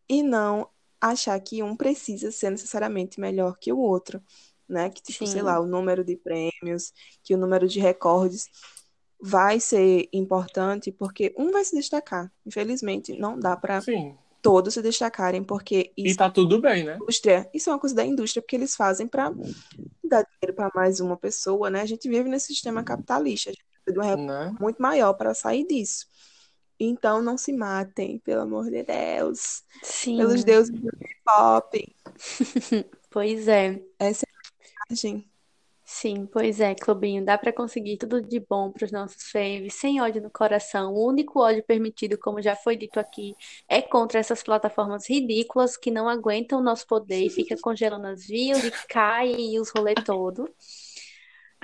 e 0.09 0.23
não 0.23 0.69
achar 1.11 1.39
que 1.41 1.63
um 1.63 1.77
precisa 1.77 2.31
ser 2.33 2.51
necessariamente 2.51 3.21
melhor 3.21 3.57
que 3.59 3.73
o 3.73 3.79
outro, 3.79 4.23
né? 4.69 4.91
Que, 4.91 5.03
tipo, 5.03 5.27
sei 5.27 5.43
Sim. 5.43 5.47
lá, 5.47 5.61
o 5.61 5.67
número 5.67 6.05
de 6.05 6.17
prêmios, 6.17 6.93
que 7.23 7.35
o 7.35 7.39
número 7.39 7.69
de 7.69 7.81
recordes 7.81 8.49
vai 9.21 9.61
ser 9.61 10.09
importante 10.13 10.93
porque 10.93 11.35
um 11.39 11.51
vai 11.53 11.65
se 11.65 11.77
destacar. 11.77 12.33
Infelizmente, 12.47 13.15
não 13.15 13.39
dá 13.39 13.57
para 13.57 13.87
todos 14.43 14.75
se 14.75 14.83
destacarem 14.83 15.45
porque 15.45 15.93
E 16.05 16.11
isso 16.11 16.17
tá 16.17 16.31
tudo 16.31 16.61
bem, 16.61 16.85
né? 16.85 17.03
indústria, 17.03 17.49
isso 17.55 17.71
é 17.71 17.73
uma 17.73 17.79
coisa 17.81 17.95
da 17.95 18.05
indústria, 18.05 18.43
porque 18.43 18.57
eles 18.57 18.77
fazem 18.77 19.07
para 19.09 19.31
dar 20.05 20.25
dinheiro 20.25 20.55
para 20.57 20.71
mais 20.75 21.01
uma 21.01 21.17
pessoa, 21.17 21.71
né? 21.71 21.83
A 21.83 21.87
gente 21.87 22.09
vive 22.09 22.29
nesse 22.29 22.49
sistema 22.49 22.85
capitalista, 22.85 23.51
a 23.51 23.53
gente 23.53 23.65
precisa 23.85 24.03
de 24.03 24.07
reforma 24.09 24.25
Né? 24.27 24.57
muito 24.61 24.81
maior 24.83 25.15
para 25.15 25.35
sair 25.35 25.67
disso. 25.67 26.07
Então 26.79 27.23
não 27.23 27.39
se 27.39 27.53
matem, 27.53 28.19
pelo 28.19 28.43
amor 28.43 28.71
de 28.71 28.83
Deus, 28.83 29.63
Sim. 29.83 30.19
pelos 30.19 30.45
deuses 30.45 30.71
do 30.71 30.91
pop. 31.25 31.95
Pois 33.11 33.49
é. 33.49 33.83
Essa 33.99 34.27
é 34.27 34.29
a 34.29 34.91
mensagem. 34.91 35.31
Sim, 35.89 36.27
pois 36.27 36.61
é, 36.61 36.75
Clubinho, 36.75 37.25
dá 37.25 37.39
pra 37.39 37.53
conseguir 37.53 37.97
tudo 37.97 38.21
de 38.21 38.41
bom 38.41 38.73
pros 38.73 38.91
nossos 38.91 39.31
faves, 39.31 39.75
sem 39.75 40.03
ódio 40.03 40.21
no 40.21 40.29
coração. 40.29 40.93
O 40.93 41.07
único 41.07 41.41
ódio 41.41 41.63
permitido, 41.63 42.19
como 42.19 42.43
já 42.43 42.57
foi 42.57 42.77
dito 42.77 42.99
aqui, 42.99 43.37
é 43.69 43.81
contra 43.81 44.19
essas 44.19 44.43
plataformas 44.43 45.09
ridículas 45.09 45.77
que 45.77 45.91
não 45.91 46.09
aguentam 46.09 46.59
o 46.59 46.63
nosso 46.63 46.87
poder 46.89 47.25
e 47.25 47.31
fica 47.31 47.57
congelando 47.63 48.09
as 48.09 48.27
views 48.27 48.65
e 48.65 48.71
cai 48.89 49.33
e 49.33 49.61
os 49.61 49.71
rolê 49.71 49.95
todo. 49.95 50.47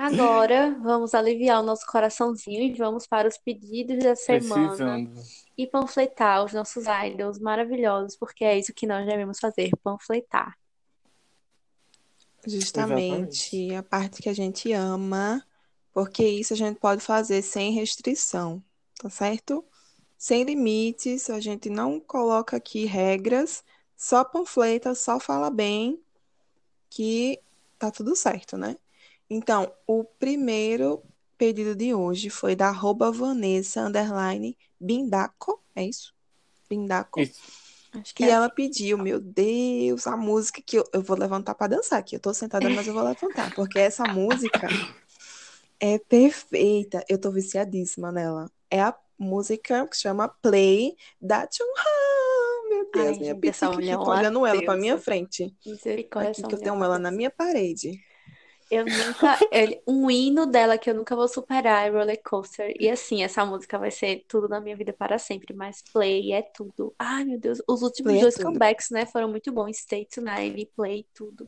Agora, 0.02 0.76
vamos 0.82 1.14
aliviar 1.14 1.60
o 1.60 1.64
nosso 1.64 1.86
coraçãozinho 1.86 2.60
e 2.60 2.74
vamos 2.74 3.06
para 3.06 3.28
os 3.28 3.38
pedidos 3.38 4.02
da 4.02 4.16
semana 4.16 4.66
Precisando. 4.66 5.22
e 5.56 5.64
panfletar 5.64 6.44
os 6.44 6.52
nossos 6.52 6.86
idols 7.06 7.38
maravilhosos, 7.38 8.16
porque 8.16 8.44
é 8.44 8.58
isso 8.58 8.74
que 8.74 8.84
nós 8.84 9.06
devemos 9.06 9.38
fazer, 9.38 9.70
panfletar. 9.80 10.58
Justamente 12.44 13.72
a 13.76 13.82
parte 13.84 14.20
que 14.20 14.28
a 14.28 14.32
gente 14.34 14.72
ama, 14.72 15.40
porque 15.92 16.26
isso 16.26 16.52
a 16.52 16.56
gente 16.56 16.80
pode 16.80 17.00
fazer 17.00 17.40
sem 17.40 17.70
restrição, 17.70 18.60
tá 18.98 19.08
certo? 19.08 19.64
Sem 20.18 20.42
limites, 20.42 21.30
a 21.30 21.38
gente 21.38 21.70
não 21.70 22.00
coloca 22.00 22.56
aqui 22.56 22.86
regras, 22.86 23.62
só 23.96 24.24
panfleta, 24.24 24.96
só 24.96 25.20
fala 25.20 25.48
bem 25.48 26.02
que 26.90 27.38
tá 27.78 27.88
tudo 27.88 28.16
certo, 28.16 28.56
né? 28.56 28.76
Então, 29.34 29.72
o 29.86 30.04
primeiro 30.04 31.02
pedido 31.38 31.74
de 31.74 31.94
hoje 31.94 32.28
foi 32.28 32.54
da 32.54 32.68
arroba 32.68 33.10
Vanessa 33.10 33.80
underline 33.80 34.58
Bindaco, 34.78 35.58
é 35.74 35.86
isso? 35.86 36.14
Bindaco. 36.68 37.18
Isso. 37.18 37.40
Acho 37.94 38.14
que 38.14 38.24
E 38.24 38.26
é 38.26 38.30
ela 38.30 38.50
pediu, 38.50 38.98
meu 38.98 39.18
Deus, 39.18 40.06
a 40.06 40.18
música 40.18 40.60
que 40.60 40.78
eu, 40.78 40.84
eu 40.92 41.00
vou 41.00 41.16
levantar 41.16 41.54
pra 41.54 41.66
dançar 41.66 41.98
aqui. 41.98 42.16
Eu 42.16 42.20
tô 42.20 42.34
sentada, 42.34 42.68
mas 42.68 42.86
eu 42.86 42.92
vou 42.92 43.02
levantar, 43.02 43.54
porque 43.54 43.78
essa 43.78 44.06
música 44.06 44.68
é 45.80 45.98
perfeita. 45.98 47.02
Eu 47.08 47.18
tô 47.18 47.30
viciadíssima 47.30 48.12
nela. 48.12 48.50
É 48.70 48.82
a 48.82 48.94
música 49.18 49.86
que 49.86 49.96
chama 49.96 50.28
Play 50.28 50.94
da 51.18 51.48
Chunha. 51.50 52.68
Meu 52.68 52.90
Deus, 52.92 53.06
Ai, 53.06 53.18
minha 53.18 53.32
é 53.32 53.34
fica 53.34 53.96
uma 53.96 54.10
olhando 54.10 54.46
ela 54.46 54.62
pra 54.62 54.76
minha 54.76 54.98
frente. 54.98 55.54
misericórdia, 55.64 56.30
Aqui 56.30 56.42
que 56.42 56.54
eu 56.54 56.58
é 56.58 56.62
tenho 56.62 56.74
uma 56.74 56.84
ela 56.84 56.98
na 56.98 57.10
minha 57.10 57.30
parede. 57.30 58.11
Eu 58.72 58.86
nunca. 58.86 59.38
um 59.86 60.10
hino 60.10 60.46
dela 60.46 60.78
que 60.78 60.88
eu 60.88 60.94
nunca 60.94 61.14
vou 61.14 61.28
superar 61.28 61.86
é 61.86 61.90
Roller 61.90 62.18
Coaster. 62.24 62.74
E 62.80 62.88
assim, 62.88 63.22
essa 63.22 63.44
música 63.44 63.78
vai 63.78 63.90
ser 63.90 64.24
tudo 64.26 64.48
na 64.48 64.62
minha 64.62 64.74
vida 64.74 64.94
para 64.94 65.18
sempre. 65.18 65.54
Mas 65.54 65.82
Play 65.92 66.32
é 66.32 66.40
tudo. 66.40 66.94
Ai, 66.98 67.22
meu 67.22 67.38
Deus. 67.38 67.60
Os 67.68 67.82
últimos 67.82 68.10
Play 68.10 68.16
é 68.16 68.20
dois 68.22 68.34
tudo. 68.34 68.46
comebacks, 68.46 68.88
né, 68.88 69.04
foram 69.04 69.28
muito 69.28 69.52
bons. 69.52 69.76
Stay 69.76 70.06
Tonight 70.06 70.58
e 70.58 70.64
Play, 70.74 71.06
tudo. 71.12 71.46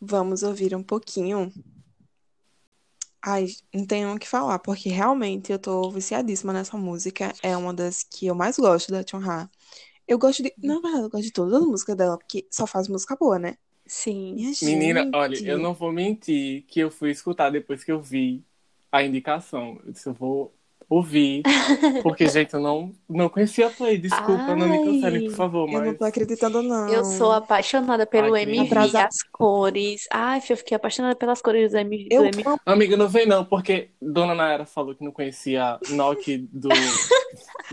Vamos 0.00 0.44
ouvir 0.44 0.72
um 0.72 0.84
pouquinho. 0.84 1.52
Ai, 3.20 3.48
não 3.74 3.84
tenho 3.84 4.14
o 4.14 4.18
que 4.20 4.28
falar, 4.28 4.60
porque 4.60 4.88
realmente 4.90 5.50
eu 5.50 5.58
tô 5.58 5.90
viciadíssima 5.90 6.52
nessa 6.52 6.76
música. 6.76 7.34
É 7.42 7.56
uma 7.56 7.74
das 7.74 8.04
que 8.04 8.28
eu 8.28 8.36
mais 8.36 8.56
gosto 8.56 8.92
da 8.92 9.04
Chunha. 9.04 9.50
Eu 10.06 10.16
gosto 10.16 10.44
de. 10.44 10.54
Na 10.62 10.74
verdade, 10.74 11.02
eu 11.02 11.10
gosto 11.10 11.24
de 11.24 11.32
todas 11.32 11.54
as 11.54 11.66
músicas 11.66 11.96
dela, 11.96 12.16
porque 12.16 12.46
só 12.52 12.68
faz 12.68 12.86
música 12.86 13.16
boa, 13.16 13.36
né? 13.36 13.56
Sim. 13.88 14.36
Menina, 14.66 15.10
olha, 15.14 15.34
gente. 15.34 15.48
eu 15.48 15.58
não 15.58 15.74
vou 15.74 15.92
mentir 15.92 16.62
que 16.66 16.80
eu 16.80 16.90
fui 16.90 17.10
escutar 17.10 17.50
depois 17.50 17.82
que 17.82 17.92
eu 17.92 18.00
vi 18.02 18.44
a 18.92 19.02
indicação. 19.02 19.80
Eu 19.84 19.92
disse, 19.92 20.08
eu 20.08 20.14
vou 20.14 20.57
ouvir, 20.88 21.42
porque, 22.02 22.26
gente, 22.28 22.54
eu 22.54 22.60
não, 22.60 22.92
não 23.08 23.28
conhecia 23.28 23.66
a 23.66 23.70
Play. 23.70 23.98
Desculpa, 23.98 24.56
não 24.56 24.68
me 24.68 24.84
cancelem, 24.84 25.24
por 25.24 25.30
Ai, 25.30 25.36
favor, 25.36 25.68
Eu 25.68 25.78
não 25.80 25.86
mas... 25.88 25.98
tô 25.98 26.04
acreditando, 26.04 26.58
Eu 26.90 27.04
sou 27.04 27.28
não. 27.28 27.36
apaixonada 27.36 28.06
pelo 28.06 28.34
Ai, 28.34 28.42
MV, 28.44 28.66
Atrasada. 28.66 29.08
as 29.08 29.22
cores. 29.30 30.06
Ai, 30.10 30.40
eu 30.48 30.56
fiquei 30.56 30.76
apaixonada 30.76 31.14
pelas 31.14 31.42
cores 31.42 31.72
do 31.72 31.78
MV. 31.78 32.08
Eu 32.10 32.22
Do 32.22 32.28
MV. 32.28 32.56
Amiga, 32.64 32.96
não 32.96 33.08
vem 33.08 33.26
não, 33.26 33.44
porque 33.44 33.90
Dona 34.00 34.34
Nayara 34.34 34.64
falou 34.64 34.94
que 34.94 35.04
não 35.04 35.12
conhecia 35.12 35.78
Nock 35.90 36.38
do, 36.52 36.68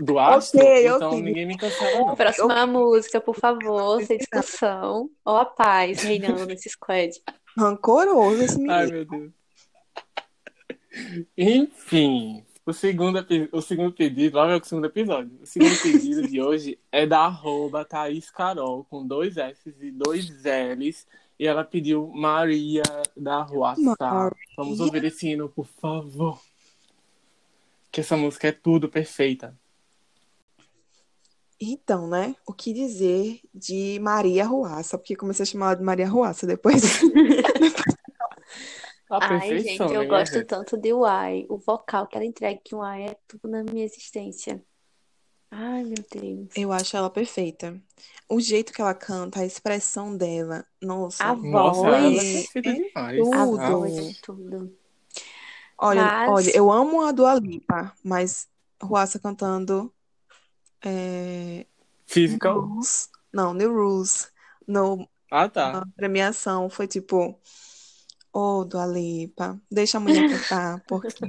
do 0.00 0.18
Astro, 0.20 0.60
Ok, 0.60 0.86
então 0.86 1.08
ok. 1.10 1.22
ninguém 1.22 1.46
me 1.46 1.56
cancela, 1.56 1.98
não. 2.06 2.14
Próxima 2.14 2.66
música, 2.66 3.20
por 3.20 3.34
favor, 3.34 4.02
sem 4.02 4.18
discussão. 4.18 5.08
Ó 5.24 5.38
a 5.38 5.44
paz 5.46 6.02
reinando 6.02 6.44
nesse 6.44 6.68
squad. 6.68 7.12
Rancoroso 7.56 8.42
esse 8.42 8.70
Ai, 8.70 8.86
menino. 8.86 8.92
meu 8.92 9.04
Deus. 9.06 9.32
Enfim, 11.36 12.42
o 12.66 12.72
segundo, 12.72 13.24
o 13.52 13.62
segundo 13.62 13.92
pedido, 13.92 14.36
lá 14.36 14.46
vai 14.46 14.58
o 14.58 14.64
segundo 14.64 14.86
episódio. 14.86 15.38
O 15.40 15.46
segundo 15.46 15.80
pedido 15.80 16.26
de 16.26 16.42
hoje 16.42 16.76
é 16.90 17.06
da 17.06 17.20
arroba 17.20 17.84
Thaís 17.84 18.28
Carol, 18.28 18.84
com 18.90 19.06
dois 19.06 19.36
S 19.36 19.72
e 19.80 19.92
dois 19.92 20.28
L's. 20.42 21.06
E 21.38 21.46
ela 21.46 21.62
pediu 21.62 22.08
Maria 22.08 22.82
da. 23.16 23.46
Maria. 23.46 24.36
Vamos 24.56 24.80
ouvir 24.80 25.04
esse 25.04 25.28
hino, 25.28 25.48
por 25.48 25.66
favor. 25.66 26.40
Que 27.92 28.00
essa 28.00 28.16
música 28.16 28.48
é 28.48 28.52
tudo 28.52 28.88
perfeita. 28.88 29.56
Então, 31.60 32.08
né? 32.08 32.34
O 32.44 32.52
que 32.52 32.72
dizer 32.72 33.40
de 33.54 34.00
Maria 34.00 34.44
Ruaça? 34.44 34.98
Porque 34.98 35.14
comecei 35.14 35.44
a 35.44 35.46
chamar 35.46 35.66
ela 35.66 35.76
de 35.76 35.84
Maria 35.84 36.08
Ruaça 36.08 36.46
depois. 36.48 36.82
A 39.08 39.24
Ai, 39.24 39.40
gente, 39.40 39.62
perfeição, 39.62 39.92
eu 39.92 40.00
né, 40.02 40.06
gosto 40.06 40.34
gente? 40.34 40.46
tanto 40.46 40.76
de 40.76 40.92
Uai. 40.92 41.46
O 41.48 41.56
vocal 41.58 42.06
que 42.06 42.16
ela 42.16 42.24
entrega 42.24 42.60
que 42.64 42.74
Uai 42.74 43.04
é 43.04 43.16
tudo 43.28 43.48
na 43.48 43.62
minha 43.62 43.84
existência. 43.84 44.62
Ai, 45.50 45.84
meu 45.84 46.04
Deus. 46.10 46.48
Eu 46.56 46.72
acho 46.72 46.96
ela 46.96 47.08
perfeita. 47.08 47.80
O 48.28 48.40
jeito 48.40 48.72
que 48.72 48.80
ela 48.80 48.94
canta, 48.94 49.40
a 49.40 49.46
expressão 49.46 50.16
dela, 50.16 50.66
nossa. 50.82 51.24
A 51.24 51.34
Nossa, 51.34 51.86
ela 51.86 51.96
é 51.98 52.02
voz. 52.02 52.32
perfeita 52.32 52.72
demais. 52.72 53.16
tudo. 53.24 53.60
A 53.60 53.70
voz 53.70 53.96
é 53.96 54.12
tudo. 54.22 54.78
Olha, 55.78 56.02
Mas- 56.02 56.30
olha, 56.30 56.56
eu 56.56 56.72
amo 56.72 57.02
a 57.02 57.12
Dua 57.12 57.34
Lipa, 57.34 57.94
mas 58.02 58.48
Ruaça 58.82 59.18
cantando 59.18 59.92
é, 60.84 61.66
Physical? 62.06 62.60
Rules, 62.60 63.08
não, 63.32 63.52
New 63.54 63.72
Rules, 63.72 64.32
no, 64.66 65.08
Ah, 65.30 65.48
tá. 65.48 65.72
na 65.72 65.86
premiação, 65.94 66.68
foi 66.70 66.86
tipo, 66.88 67.38
ô 68.36 68.64
Dua 68.64 68.86
Lipa, 68.86 69.60
deixa 69.70 69.98
a 69.98 70.00
mulher 70.00 70.24
cantar, 70.24 70.80
porque 70.86 71.26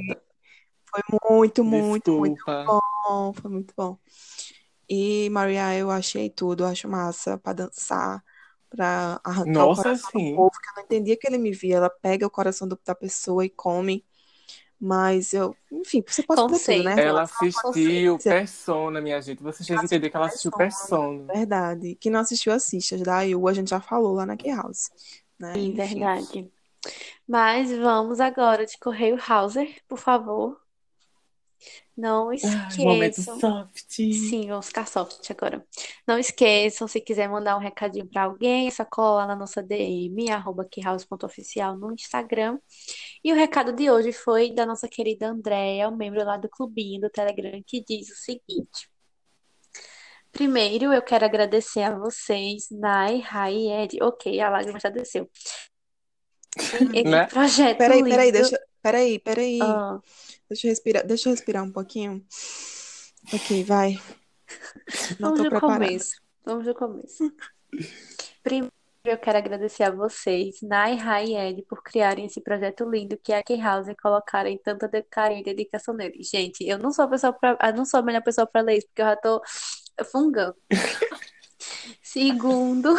foi 0.89 1.01
muito, 1.31 1.63
muito, 1.63 2.13
muito 2.13 2.43
Desculpa. 2.43 2.63
bom, 2.65 3.33
foi 3.33 3.51
muito 3.51 3.73
bom. 3.75 3.99
E 4.89 5.29
Maria, 5.31 5.75
eu 5.77 5.91
achei 5.91 6.29
tudo, 6.29 6.63
eu 6.63 6.67
acho 6.67 6.87
massa 6.89 7.37
pra 7.37 7.53
dançar, 7.53 8.23
pra 8.69 9.19
arrancar 9.23 9.65
o 9.65 9.69
Nossa, 9.69 9.71
coração 9.71 10.11
do 10.13 10.21
sim. 10.21 10.33
povo, 10.33 10.51
que 10.51 10.69
eu 10.69 10.73
não 10.77 10.83
entendia 10.83 11.17
que 11.17 11.27
ele 11.27 11.37
me 11.37 11.51
via. 11.51 11.77
Ela 11.77 11.89
pega 11.89 12.25
o 12.27 12.31
coração 12.31 12.67
do- 12.67 12.79
da 12.85 12.95
pessoa 12.95 13.45
e 13.45 13.49
come. 13.49 14.05
Mas 14.79 15.33
eu, 15.33 15.57
enfim, 15.71 16.03
você 16.07 16.23
pode 16.23 16.45
tudo, 16.45 16.83
né? 16.83 17.01
Ela 17.05 17.23
assistiu. 17.23 18.19
Persona, 18.19 19.01
minha 19.01 19.21
gente. 19.21 19.41
Você 19.43 19.63
tinha 19.63 19.79
que 19.79 19.85
entender 19.85 20.09
que 20.09 20.17
ela 20.17 20.25
assistiu 20.27 20.51
Persona. 20.51 21.33
Verdade. 21.33 21.95
Quem 21.95 22.11
não 22.11 22.19
assistiu, 22.21 22.53
assista. 22.53 22.97
Da 22.97 23.21
IU, 23.25 23.47
a 23.47 23.53
gente 23.53 23.69
já 23.69 23.81
falou 23.81 24.13
lá 24.13 24.25
na 24.25 24.37
Key 24.37 24.51
House. 24.51 24.91
Né? 25.39 25.57
Sim, 25.57 25.73
Enfim. 25.73 26.11
verdade. 26.13 26.51
Mas 27.27 27.71
vamos 27.71 28.19
agora 28.19 28.65
de 28.65 28.77
Correio 28.77 29.17
Hauser, 29.27 29.81
por 29.87 29.97
favor. 29.97 30.59
Não 31.97 32.29
Ai, 32.29 32.37
momento 32.77 33.19
esqueçam. 33.19 33.39
soft. 33.39 33.89
Sim, 33.89 34.47
vamos 34.47 34.67
ficar 34.67 34.87
soft 34.87 35.31
agora. 35.31 35.65
Não 36.05 36.19
esqueçam, 36.19 36.87
se 36.87 37.01
quiser 37.01 37.27
mandar 37.27 37.57
um 37.57 37.59
recadinho 37.59 38.05
pra 38.05 38.23
alguém, 38.23 38.67
é 38.67 38.71
só 38.71 38.85
colar 38.85 39.25
lá 39.25 39.27
na 39.27 39.35
nossa 39.35 39.63
DM, 39.63 40.29
arroba 40.29 40.63
keyhouse.oficial 40.63 41.75
no 41.75 41.91
Instagram. 41.91 42.59
E 43.23 43.33
o 43.33 43.35
recado 43.35 43.73
de 43.73 43.89
hoje 43.89 44.13
foi 44.13 44.53
da 44.53 44.65
nossa 44.65 44.87
querida 44.87 45.27
Andréia, 45.27 45.89
um 45.89 45.95
membro 45.95 46.23
lá 46.23 46.37
do 46.37 46.47
clubinho 46.47 47.01
do 47.01 47.09
Telegram, 47.09 47.59
que 47.65 47.83
diz 47.83 48.09
o 48.11 48.15
seguinte. 48.15 48.89
Primeiro, 50.31 50.93
eu 50.93 51.01
quero 51.01 51.25
agradecer 51.25 51.81
a 51.81 51.97
vocês, 51.97 52.67
Nai, 52.69 53.19
Rai 53.21 53.55
e 53.55 53.71
Ed. 53.71 53.97
Ok, 54.03 54.39
a 54.39 54.49
lágrima 54.49 54.79
já 54.79 54.89
desceu. 54.89 55.27
Esse 56.93 57.03
Né? 57.03 57.25
projeto 57.27 57.77
Peraí, 57.77 58.03
peraí, 58.03 58.31
lindo. 58.31 58.37
deixa. 58.41 58.59
Peraí, 58.81 59.19
peraí. 59.19 59.59
Ah, 59.61 59.99
Deixa 60.49 60.67
eu 60.67 60.71
respirar, 60.71 61.05
deixa 61.05 61.27
eu 61.29 61.33
respirar 61.33 61.63
um 61.63 61.71
pouquinho. 61.71 62.25
Ok, 63.33 63.63
vai. 63.65 63.99
Não 65.19 65.35
Vamos 65.35 65.39
tô 65.43 65.49
preparada. 65.49 65.85
começo. 65.85 66.21
Vamos 66.45 66.65
do 66.65 66.73
começo. 66.73 67.33
Primeiro, 68.41 68.71
eu 69.03 69.17
quero 69.17 69.37
agradecer 69.37 69.83
a 69.83 69.91
vocês, 69.91 70.61
Nai, 70.61 70.95
Rai 70.95 71.25
e 71.25 71.35
Ed, 71.37 71.61
por 71.63 71.83
criarem 71.83 72.25
esse 72.25 72.39
projeto 72.41 72.89
lindo 72.89 73.17
que 73.17 73.33
é 73.33 73.39
a 73.39 73.43
Key 73.43 73.57
House 73.61 73.87
e 73.89 73.95
colocarem 73.95 74.57
tanta 74.57 74.89
carinho 75.09 75.41
e 75.41 75.43
dedicação 75.43 75.93
nele. 75.93 76.23
Gente, 76.23 76.65
eu 76.65 76.77
não 76.77 76.91
sou 76.91 77.05
a 77.05 77.07
pessoa 77.09 77.33
pra, 77.33 77.57
eu 77.61 77.73
não 77.73 77.83
sou 77.85 77.99
a 77.99 78.03
melhor 78.03 78.21
pessoa 78.23 78.47
para 78.47 78.61
ler 78.61 78.77
isso, 78.77 78.87
porque 78.87 79.01
eu 79.01 79.05
já 79.05 79.15
tô 79.17 79.41
fungando. 80.11 80.55
Segundo, 82.01 82.95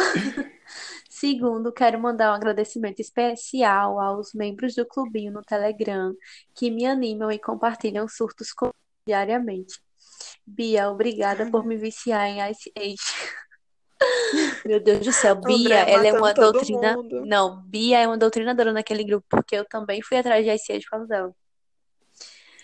segundo, 1.19 1.71
quero 1.71 1.99
mandar 1.99 2.31
um 2.31 2.35
agradecimento 2.35 2.99
especial 2.99 3.99
aos 3.99 4.33
membros 4.33 4.75
do 4.75 4.85
clubinho 4.85 5.31
no 5.31 5.41
Telegram 5.41 6.13
que 6.55 6.71
me 6.71 6.85
animam 6.85 7.31
e 7.31 7.37
compartilham 7.37 8.07
surtos 8.07 8.53
comigo 8.53 8.75
diariamente. 9.05 9.79
Bia, 10.45 10.89
obrigada 10.89 11.49
por 11.49 11.65
me 11.65 11.77
viciar 11.77 12.27
em 12.27 12.51
Ice 12.51 12.71
Age. 12.77 13.39
Meu 14.65 14.79
Deus 14.79 15.05
do 15.05 15.11
céu, 15.11 15.35
Bia, 15.35 15.79
ela 15.79 16.07
é 16.07 16.13
uma 16.13 16.33
doutrina. 16.33 16.95
mundo. 16.95 17.25
Não, 17.25 17.61
Bia 17.63 17.99
é 17.99 18.07
uma 18.07 18.17
doutrinadora 18.17 18.71
naquele 18.71 19.03
grupo, 19.03 19.25
porque 19.29 19.55
eu 19.55 19.65
também 19.65 20.01
fui 20.01 20.17
atrás 20.17 20.45
de 20.45 20.51
ICA 20.51 20.79
por 20.83 20.89
causa 20.89 21.07
dela. 21.07 21.35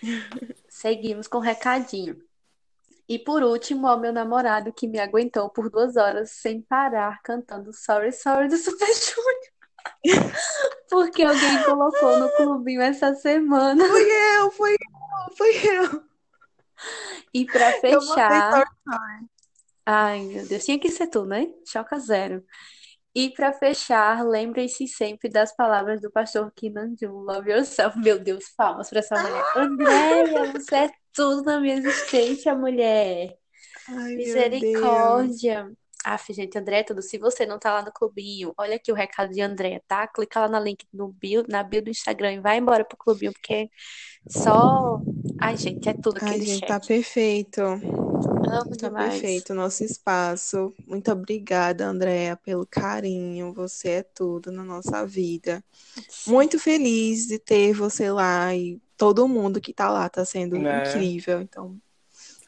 Seguimos 0.69 1.27
com 1.27 1.37
o 1.39 1.41
recadinho. 1.41 2.24
E 3.07 3.19
por 3.19 3.43
último, 3.43 3.87
ao 3.87 3.99
meu 3.99 4.11
namorado 4.11 4.73
que 4.73 4.87
me 4.87 4.99
aguentou 4.99 5.49
por 5.49 5.69
duas 5.69 5.95
horas 5.95 6.31
sem 6.31 6.61
parar 6.61 7.21
cantando 7.23 7.71
Sorry, 7.71 8.11
Sorry 8.11 8.47
do 8.47 8.57
Super 8.57 8.87
Junior. 8.93 10.31
Porque 10.89 11.23
alguém 11.23 11.63
colocou 11.63 12.17
no 12.19 12.29
clubinho 12.35 12.81
essa 12.81 13.13
semana. 13.15 13.87
Fui 13.87 14.01
eu, 14.01 14.51
fui 14.51 14.71
eu, 14.73 15.35
fui 15.35 15.69
eu. 15.69 16.03
E 17.33 17.45
pra 17.45 17.73
fechar. 17.73 18.51
sorry. 18.51 19.29
Ai, 19.85 20.21
meu 20.21 20.47
Deus, 20.47 20.65
tinha 20.65 20.79
que 20.79 20.89
ser 20.89 21.07
tu, 21.07 21.25
né? 21.25 21.47
Choca 21.67 21.99
zero. 21.99 22.43
E 23.13 23.29
pra 23.29 23.53
fechar, 23.53 24.25
lembrem-se 24.25 24.87
sempre 24.87 25.29
das 25.29 25.55
palavras 25.55 26.01
do 26.01 26.11
pastor 26.11 26.51
Kinan 26.53 26.95
Jun, 26.99 27.11
Love 27.11 27.51
Yourself. 27.51 27.97
Meu 27.99 28.19
Deus, 28.19 28.45
palmas 28.57 28.89
pra 28.89 28.99
essa 28.99 29.15
mulher. 29.21 29.43
Andréia, 29.55 30.51
você 30.51 30.75
é 30.75 30.91
tudo 31.15 31.43
na 31.43 31.59
minha 31.59 31.75
existência, 31.75 32.53
mulher. 32.53 33.37
Ai. 33.87 34.15
Misericórdia. 34.15 35.71
Aff, 36.05 36.31
gente, 36.33 36.57
André, 36.57 36.79
é 36.79 36.83
tudo. 36.83 37.01
Se 37.01 37.17
você 37.17 37.45
não 37.45 37.59
tá 37.59 37.73
lá 37.73 37.81
no 37.83 37.91
clubinho, 37.91 38.53
olha 38.57 38.75
aqui 38.75 38.91
o 38.91 38.95
recado 38.95 39.31
de 39.33 39.41
André, 39.41 39.81
tá? 39.87 40.07
Clica 40.07 40.41
lá 40.41 40.47
no 40.49 40.63
link 40.63 40.85
no 40.93 41.09
bio, 41.09 41.43
na 41.49 41.63
bio 41.63 41.81
do 41.83 41.89
Instagram 41.89 42.33
e 42.33 42.39
vai 42.39 42.57
embora 42.57 42.85
pro 42.85 42.97
clubinho, 42.97 43.33
porque 43.33 43.69
só. 44.29 44.99
Ai, 45.41 45.57
gente, 45.57 45.89
é 45.89 45.93
tudo 45.93 46.19
Ai, 46.21 46.35
aquele 46.35 46.45
gente, 46.45 46.65
tá 46.67 46.79
perfeito. 46.79 47.61
Amo 47.61 48.75
Tá 48.77 48.87
demais. 48.87 49.21
perfeito 49.21 49.53
o 49.53 49.55
nosso 49.55 49.83
espaço. 49.83 50.73
Muito 50.87 51.11
obrigada, 51.11 51.85
Andréa, 51.87 52.37
pelo 52.37 52.65
carinho. 52.65 53.53
Você 53.53 53.89
é 53.89 54.03
tudo 54.03 54.51
na 54.51 54.63
nossa 54.63 55.05
vida. 55.05 55.63
Muito 56.27 56.59
feliz 56.59 57.27
de 57.27 57.39
ter 57.39 57.73
você 57.73 58.11
lá 58.11 58.55
e 58.55 58.79
todo 58.97 59.27
mundo 59.27 59.61
que 59.61 59.73
tá 59.73 59.89
lá 59.89 60.09
tá 60.09 60.23
sendo 60.25 60.57
Né? 60.57 60.79
incrível. 60.79 61.41
Então, 61.41 61.79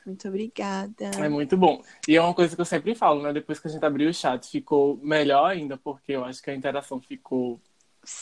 muito 0.07 0.27
obrigada. 0.27 1.11
É 1.17 1.29
muito 1.29 1.57
bom. 1.57 1.81
E 2.07 2.15
é 2.15 2.21
uma 2.21 2.33
coisa 2.33 2.55
que 2.55 2.61
eu 2.61 2.65
sempre 2.65 2.95
falo, 2.95 3.21
né? 3.21 3.33
Depois 3.33 3.59
que 3.59 3.67
a 3.67 3.71
gente 3.71 3.85
abriu 3.85 4.09
o 4.09 4.13
chat, 4.13 4.49
ficou 4.49 4.97
melhor 5.03 5.45
ainda, 5.45 5.77
porque 5.77 6.13
eu 6.13 6.23
acho 6.23 6.41
que 6.41 6.49
a 6.49 6.55
interação 6.55 7.01
ficou 7.01 7.59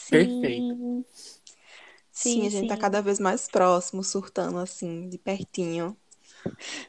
perfeita. 0.09 0.73
Sim. 0.75 1.05
Sim, 2.11 2.47
a 2.47 2.49
gente 2.49 2.67
tá 2.67 2.75
sim. 2.75 2.81
cada 2.81 3.01
vez 3.01 3.19
mais 3.19 3.47
próximo, 3.47 4.03
surtando 4.03 4.57
assim, 4.57 5.09
de 5.09 5.17
pertinho. 5.17 5.95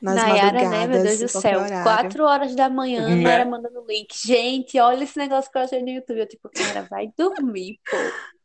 Nas 0.00 0.14
Nayara, 0.14 0.52
né? 0.52 0.61
Meu 0.61 0.70
madrugadas, 0.70 1.18
Deus 1.18 1.32
do 1.32 1.40
céu. 1.40 1.61
horário. 1.61 1.82
Quatro 1.82 2.24
horas 2.24 2.54
da 2.54 2.68
manhã, 2.70 3.09
Né? 3.09 3.16
Nayara 3.16 3.44
mandando 3.44 3.85
link. 3.88 4.14
Gente, 4.24 4.78
olha 4.78 5.04
esse 5.04 5.18
negócio 5.18 5.50
que 5.50 5.59
eu 5.59 5.62
achei 5.62 5.82
no 5.82 5.88
YouTube. 5.88 6.20
Eu, 6.20 6.28
tipo, 6.28 6.50
Nayara, 6.54 6.87
vai 6.88 7.12
dormir, 7.16 7.80
pô. 7.90 7.96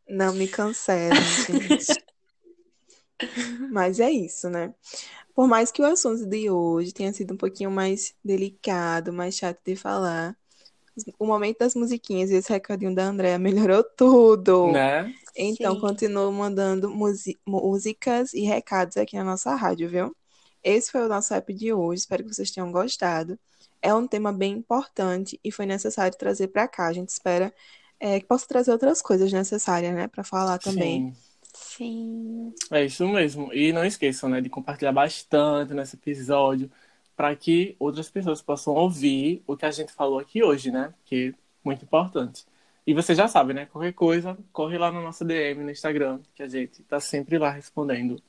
Não 0.10 0.34
me 0.34 0.48
cancelem, 0.48 1.22
gente. 1.22 2.04
Mas 3.72 4.00
é 4.00 4.10
isso, 4.10 4.50
né? 4.50 4.74
Por 5.34 5.48
mais 5.48 5.72
que 5.72 5.82
o 5.82 5.86
assunto 5.86 6.26
de 6.26 6.50
hoje 6.50 6.94
tenha 6.94 7.12
sido 7.14 7.34
um 7.34 7.38
pouquinho 7.38 7.72
mais 7.72 8.14
delicado, 8.24 9.14
mais 9.14 9.36
chato 9.36 9.60
de 9.66 9.76
falar, 9.76 10.36
o 11.18 11.26
momento 11.26 11.60
das 11.60 11.76
musiquinhas 11.76 12.30
e 12.30 12.36
esse 12.36 12.52
recadinho 12.52 12.94
da 12.94 13.06
Andréa 13.06 13.40
melhorou 13.40 13.84
tudo. 13.84 14.72
Né? 14.72 15.14
Então, 15.36 15.76
Sim. 15.76 15.80
continuo 15.80 16.32
mandando 16.32 16.92
músicas 17.46 18.34
e 18.34 18.42
recados 18.42 18.98
aqui 18.98 19.16
na 19.16 19.24
nossa 19.24 19.56
rádio, 19.56 19.90
viu? 19.90 20.16
Esse 20.64 20.92
foi 20.92 21.02
o 21.02 21.08
nosso 21.08 21.34
app 21.34 21.54
de 21.54 21.74
hoje. 21.74 22.02
Espero 22.02 22.24
que 22.24 22.34
vocês 22.34 22.52
tenham 22.52 22.72
gostado. 22.72 23.40
É 23.82 23.94
um 23.94 24.06
tema 24.06 24.32
bem 24.32 24.54
importante 24.54 25.40
e 25.44 25.52
foi 25.52 25.66
necessário 25.66 26.16
trazer 26.18 26.50
para 26.50 26.68
cá. 26.68 26.88
A 26.88 26.94
gente 26.94 27.10
espera 27.10 27.54
é, 28.00 28.20
que 28.20 28.26
possa 28.26 28.48
trazer 28.48 28.72
outras 28.72 29.02
coisas 29.02 29.32
necessárias, 29.32 29.94
né, 29.96 30.08
para 30.08 30.24
falar 30.24 30.60
também. 30.60 31.14
Sim. 31.14 31.31
Sim. 31.54 32.54
É 32.72 32.86
isso 32.86 33.08
mesmo. 33.08 33.54
E 33.54 33.72
não 33.74 33.86
esqueçam, 33.86 34.30
né, 34.30 34.42
de 34.42 34.50
compartilhar 34.50 34.92
bastante 34.92 35.74
nesse 35.74 35.96
episódio 35.96 36.72
para 37.16 37.36
que 37.36 37.76
outras 37.80 38.10
pessoas 38.10 38.42
possam 38.42 38.74
ouvir 38.74 39.44
o 39.46 39.56
que 39.56 39.66
a 39.66 39.72
gente 39.72 39.92
falou 39.92 40.20
aqui 40.20 40.44
hoje, 40.44 40.72
né? 40.72 40.94
Que 41.06 41.30
é 41.30 41.34
muito 41.64 41.84
importante. 41.86 42.46
E 42.86 42.94
você 42.94 43.14
já 43.14 43.28
sabe, 43.28 43.54
né? 43.54 43.68
Qualquer 43.68 43.94
coisa, 43.94 44.38
corre 44.52 44.78
lá 44.78 44.92
na 44.92 45.02
nossa 45.02 45.24
DM 45.24 45.64
no 45.64 45.70
Instagram, 45.72 46.20
que 46.34 46.42
a 46.42 46.48
gente 46.48 46.82
tá 46.84 47.00
sempre 47.00 47.38
lá 47.38 47.52
respondendo. 47.52 48.22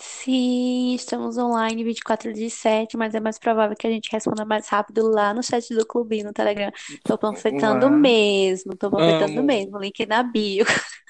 Sim, 0.00 0.94
estamos 0.94 1.36
online 1.36 1.82
24 1.82 2.32
de 2.32 2.48
7, 2.48 2.96
mas 2.96 3.14
é 3.14 3.20
mais 3.20 3.38
provável 3.38 3.76
que 3.76 3.86
a 3.86 3.90
gente 3.90 4.08
responda 4.12 4.44
mais 4.44 4.68
rápido 4.68 5.08
lá 5.10 5.34
no 5.34 5.42
chat 5.42 5.74
do 5.74 5.84
clubinho 5.84 6.26
no 6.26 6.32
Telegram. 6.32 6.70
Tô 7.04 7.18
panfletando 7.18 7.90
mesmo, 7.90 8.76
tô 8.76 8.90
panfletando 8.90 9.42
mesmo. 9.42 9.78
Link 9.78 10.06
na 10.06 10.22
bio. 10.22 10.64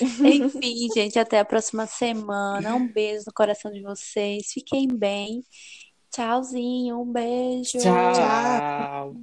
Enfim, 0.00 0.88
gente, 0.94 1.18
até 1.18 1.38
a 1.38 1.44
próxima 1.44 1.86
semana. 1.86 2.74
Um 2.74 2.86
beijo 2.86 3.24
no 3.26 3.32
coração 3.32 3.70
de 3.70 3.82
vocês. 3.82 4.52
Fiquem 4.52 4.88
bem. 4.88 5.44
Tchauzinho, 6.10 7.00
um 7.00 7.12
beijo. 7.12 7.78
Tchau. 7.78 9.14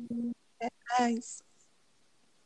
Mas... 1.00 1.49